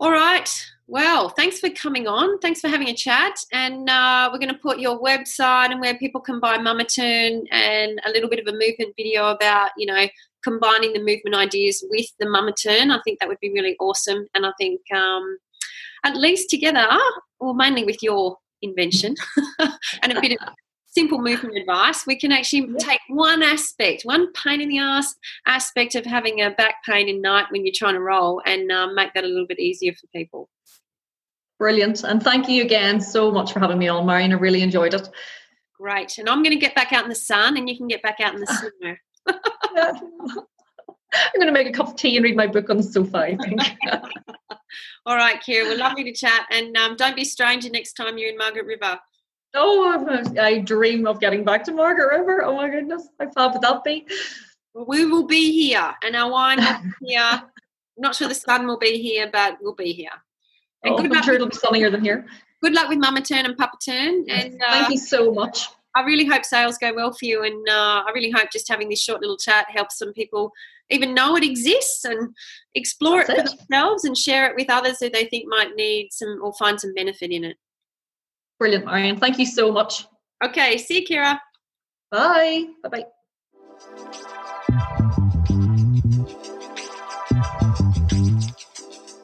All 0.00 0.10
right. 0.10 0.50
Well, 0.88 1.28
thanks 1.30 1.60
for 1.60 1.70
coming 1.70 2.06
on. 2.06 2.38
Thanks 2.38 2.60
for 2.60 2.68
having 2.68 2.88
a 2.88 2.94
chat. 2.94 3.34
And 3.52 3.88
uh, 3.88 4.30
we're 4.32 4.38
going 4.38 4.52
to 4.52 4.58
put 4.58 4.78
your 4.78 5.00
website 5.00 5.70
and 5.70 5.80
where 5.80 5.98
people 5.98 6.20
can 6.20 6.38
buy 6.38 6.58
Mamaturn 6.58 7.44
and 7.50 8.00
a 8.04 8.10
little 8.10 8.28
bit 8.28 8.40
of 8.40 8.46
a 8.46 8.56
movement 8.56 8.94
video 8.96 9.28
about, 9.28 9.70
you 9.76 9.86
know, 9.86 10.06
combining 10.44 10.92
the 10.92 11.00
movement 11.00 11.34
ideas 11.34 11.84
with 11.90 12.06
the 12.20 12.26
Mamaturn. 12.26 12.90
I 12.90 13.00
think 13.02 13.18
that 13.18 13.28
would 13.28 13.40
be 13.40 13.52
really 13.52 13.76
awesome. 13.80 14.26
And 14.34 14.46
I 14.46 14.52
think 14.58 14.80
um, 14.94 15.38
at 16.04 16.16
least 16.16 16.50
together, 16.50 16.86
or 17.40 17.54
mainly 17.54 17.84
with 17.84 18.02
your 18.02 18.36
invention 18.62 19.14
and 20.02 20.12
a 20.12 20.20
bit 20.20 20.32
of 20.32 20.48
simple 20.96 21.18
movement 21.18 21.58
advice, 21.58 22.06
we 22.06 22.18
can 22.18 22.32
actually 22.32 22.72
take 22.78 23.00
one 23.08 23.42
aspect, 23.42 24.02
one 24.04 24.32
pain 24.32 24.62
in 24.62 24.68
the 24.70 24.78
ass 24.78 25.14
aspect 25.46 25.94
of 25.94 26.06
having 26.06 26.40
a 26.40 26.50
back 26.50 26.76
pain 26.88 27.08
in 27.08 27.20
night 27.20 27.44
when 27.50 27.66
you're 27.66 27.74
trying 27.76 27.94
to 27.94 28.00
roll 28.00 28.40
and 28.46 28.72
um, 28.72 28.94
make 28.94 29.12
that 29.12 29.24
a 29.24 29.26
little 29.26 29.46
bit 29.46 29.58
easier 29.58 29.92
for 29.92 30.06
people. 30.14 30.48
Brilliant. 31.58 32.02
And 32.02 32.22
thank 32.22 32.48
you 32.48 32.62
again 32.62 33.00
so 33.00 33.30
much 33.30 33.52
for 33.52 33.60
having 33.60 33.78
me 33.78 33.88
on, 33.88 34.06
Marion. 34.06 34.32
I 34.32 34.36
really 34.36 34.62
enjoyed 34.62 34.94
it. 34.94 35.08
Great. 35.78 36.16
And 36.16 36.28
I'm 36.30 36.42
going 36.42 36.54
to 36.54 36.60
get 36.60 36.74
back 36.74 36.94
out 36.94 37.04
in 37.04 37.10
the 37.10 37.14
sun 37.14 37.58
and 37.58 37.68
you 37.68 37.76
can 37.76 37.88
get 37.88 38.02
back 38.02 38.20
out 38.20 38.34
in 38.34 38.40
the 38.40 38.96
snow. 40.36 40.46
I'm 41.34 41.40
going 41.40 41.46
to 41.46 41.52
make 41.52 41.68
a 41.68 41.72
cup 41.72 41.88
of 41.88 41.96
tea 41.96 42.16
and 42.16 42.24
read 42.24 42.36
my 42.36 42.46
book 42.46 42.70
on 42.70 42.76
the 42.76 42.82
sofa, 42.82 43.18
I 43.18 43.36
think. 43.36 43.60
All 45.06 45.16
right, 45.16 45.40
Kira, 45.40 45.64
we're 45.64 45.78
lovely 45.78 46.04
to 46.04 46.12
chat. 46.12 46.46
And 46.50 46.76
um, 46.76 46.96
don't 46.96 47.16
be 47.16 47.24
stranger 47.24 47.70
next 47.70 47.94
time 47.94 48.18
you're 48.18 48.30
in 48.30 48.38
Margaret 48.38 48.66
River. 48.66 48.98
Oh, 49.54 50.22
I 50.38 50.58
dream 50.58 51.06
of 51.06 51.20
getting 51.20 51.44
back 51.44 51.64
to 51.64 51.72
Margaret 51.72 52.18
River. 52.18 52.44
Oh 52.44 52.56
my 52.56 52.68
goodness, 52.68 53.08
how 53.18 53.30
far 53.30 53.52
would 53.52 53.62
that 53.62 53.84
be? 53.84 54.06
we 54.86 55.06
will 55.06 55.26
be 55.26 55.52
here, 55.52 55.94
and 56.02 56.14
our 56.14 56.30
wine 56.30 56.58
will 56.58 56.82
be 57.00 57.06
here. 57.08 57.20
I'm 57.20 57.42
not 57.96 58.14
sure 58.14 58.28
the 58.28 58.34
sun 58.34 58.66
will 58.66 58.78
be 58.78 59.00
here, 59.00 59.28
but 59.32 59.56
we'll 59.60 59.74
be 59.74 59.92
here. 59.92 60.10
And 60.82 60.94
oh, 60.94 60.96
good 60.98 61.06
I'm 61.06 61.12
luck 61.12 61.24
sure 61.24 61.34
it'll 61.34 61.48
be 61.48 61.56
sunnier 61.56 61.90
than 61.90 62.04
here. 62.04 62.26
Good 62.62 62.74
luck 62.74 62.88
with 62.88 62.98
Mamaturn 62.98 63.44
and 63.44 63.56
Papa 63.56 63.78
Turn. 63.84 64.26
And 64.28 64.60
uh, 64.60 64.72
thank 64.72 64.90
you 64.90 64.98
so 64.98 65.32
much. 65.32 65.68
I 65.94 66.02
really 66.02 66.26
hope 66.26 66.44
sales 66.44 66.76
go 66.76 66.92
well 66.94 67.12
for 67.12 67.24
you, 67.24 67.42
and 67.42 67.68
uh, 67.68 68.02
I 68.06 68.10
really 68.14 68.30
hope 68.30 68.50
just 68.52 68.68
having 68.68 68.88
this 68.88 69.02
short 69.02 69.22
little 69.22 69.38
chat 69.38 69.66
helps 69.70 69.98
some 69.98 70.12
people 70.12 70.52
even 70.90 71.14
know 71.14 71.36
it 71.36 71.44
exists 71.44 72.04
and 72.04 72.34
explore 72.74 73.20
it 73.20 73.26
for 73.26 73.34
themselves 73.34 74.04
and 74.04 74.16
share 74.16 74.48
it 74.48 74.56
with 74.56 74.70
others 74.70 74.98
who 75.00 75.10
they 75.10 75.24
think 75.24 75.44
might 75.48 75.74
need 75.74 76.08
some 76.12 76.38
or 76.42 76.52
find 76.54 76.80
some 76.80 76.94
benefit 76.94 77.30
in 77.30 77.44
it. 77.44 77.56
Brilliant, 78.58 78.86
Marion. 78.86 79.16
Thank 79.18 79.38
you 79.38 79.46
so 79.46 79.72
much. 79.72 80.06
Okay, 80.44 80.78
see 80.78 81.00
you, 81.00 81.06
Kira. 81.06 81.38
Bye. 82.10 82.66
Bye 82.82 82.88
bye. 82.88 83.04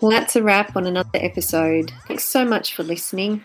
Well, 0.00 0.10
that's 0.10 0.34
a 0.34 0.42
wrap 0.42 0.74
on 0.74 0.86
another 0.86 1.10
episode. 1.14 1.92
Thanks 2.08 2.24
so 2.24 2.44
much 2.44 2.74
for 2.74 2.82
listening. 2.82 3.44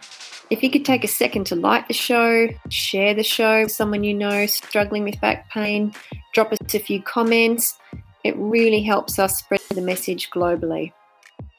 If 0.50 0.64
you 0.64 0.72
could 0.72 0.86
take 0.86 1.04
a 1.04 1.08
second 1.08 1.46
to 1.48 1.56
like 1.56 1.88
the 1.88 1.94
show, 1.94 2.48
share 2.70 3.14
the 3.14 3.24
show 3.24 3.64
with 3.64 3.72
someone 3.72 4.04
you 4.04 4.14
know 4.14 4.46
struggling 4.48 5.04
with 5.04 5.22
back 5.22 5.52
pain, 5.52 5.94
drop 6.34 6.52
us 6.52 6.74
a 6.74 6.80
few 6.80 7.02
comments, 7.04 7.78
it 8.24 8.36
really 8.38 8.84
helps 8.84 9.20
us 9.20 9.38
spread 9.38 9.62
the 9.70 9.82
message 9.82 10.30
globally. 10.30 10.92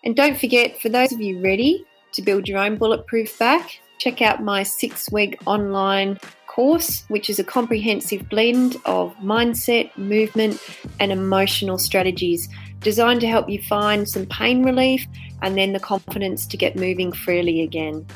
And 0.04 0.16
don't 0.16 0.38
forget, 0.38 0.80
for 0.80 0.88
those 0.88 1.12
of 1.12 1.20
you 1.20 1.42
ready 1.42 1.84
to 2.12 2.22
build 2.22 2.48
your 2.48 2.58
own 2.58 2.76
bulletproof 2.76 3.38
back, 3.38 3.80
check 3.98 4.22
out 4.22 4.42
my 4.42 4.62
six 4.62 5.10
week 5.10 5.38
online 5.46 6.18
course, 6.46 7.04
which 7.08 7.30
is 7.30 7.38
a 7.38 7.44
comprehensive 7.44 8.28
blend 8.28 8.76
of 8.84 9.14
mindset, 9.16 9.96
movement, 9.96 10.60
and 10.98 11.12
emotional 11.12 11.78
strategies 11.78 12.48
designed 12.80 13.20
to 13.20 13.28
help 13.28 13.48
you 13.48 13.62
find 13.62 14.08
some 14.08 14.26
pain 14.26 14.64
relief 14.64 15.06
and 15.42 15.56
then 15.56 15.72
the 15.72 15.80
confidence 15.80 16.46
to 16.46 16.56
get 16.56 16.76
moving 16.76 17.12
freely 17.12 17.60
again. 17.62 18.06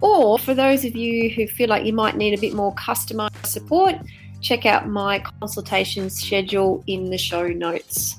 Or 0.00 0.38
for 0.38 0.54
those 0.54 0.84
of 0.84 0.94
you 0.94 1.30
who 1.30 1.46
feel 1.46 1.68
like 1.68 1.84
you 1.84 1.92
might 1.92 2.16
need 2.16 2.36
a 2.36 2.40
bit 2.40 2.54
more 2.54 2.74
customized 2.74 3.46
support, 3.46 3.96
check 4.40 4.66
out 4.66 4.88
my 4.88 5.20
consultation 5.40 6.10
schedule 6.10 6.82
in 6.86 7.10
the 7.10 7.18
show 7.18 7.46
notes. 7.48 8.16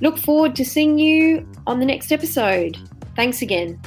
Look 0.00 0.18
forward 0.18 0.54
to 0.56 0.64
seeing 0.64 0.98
you 0.98 1.48
on 1.66 1.80
the 1.80 1.86
next 1.86 2.12
episode. 2.12 2.78
Thanks 3.16 3.42
again. 3.42 3.80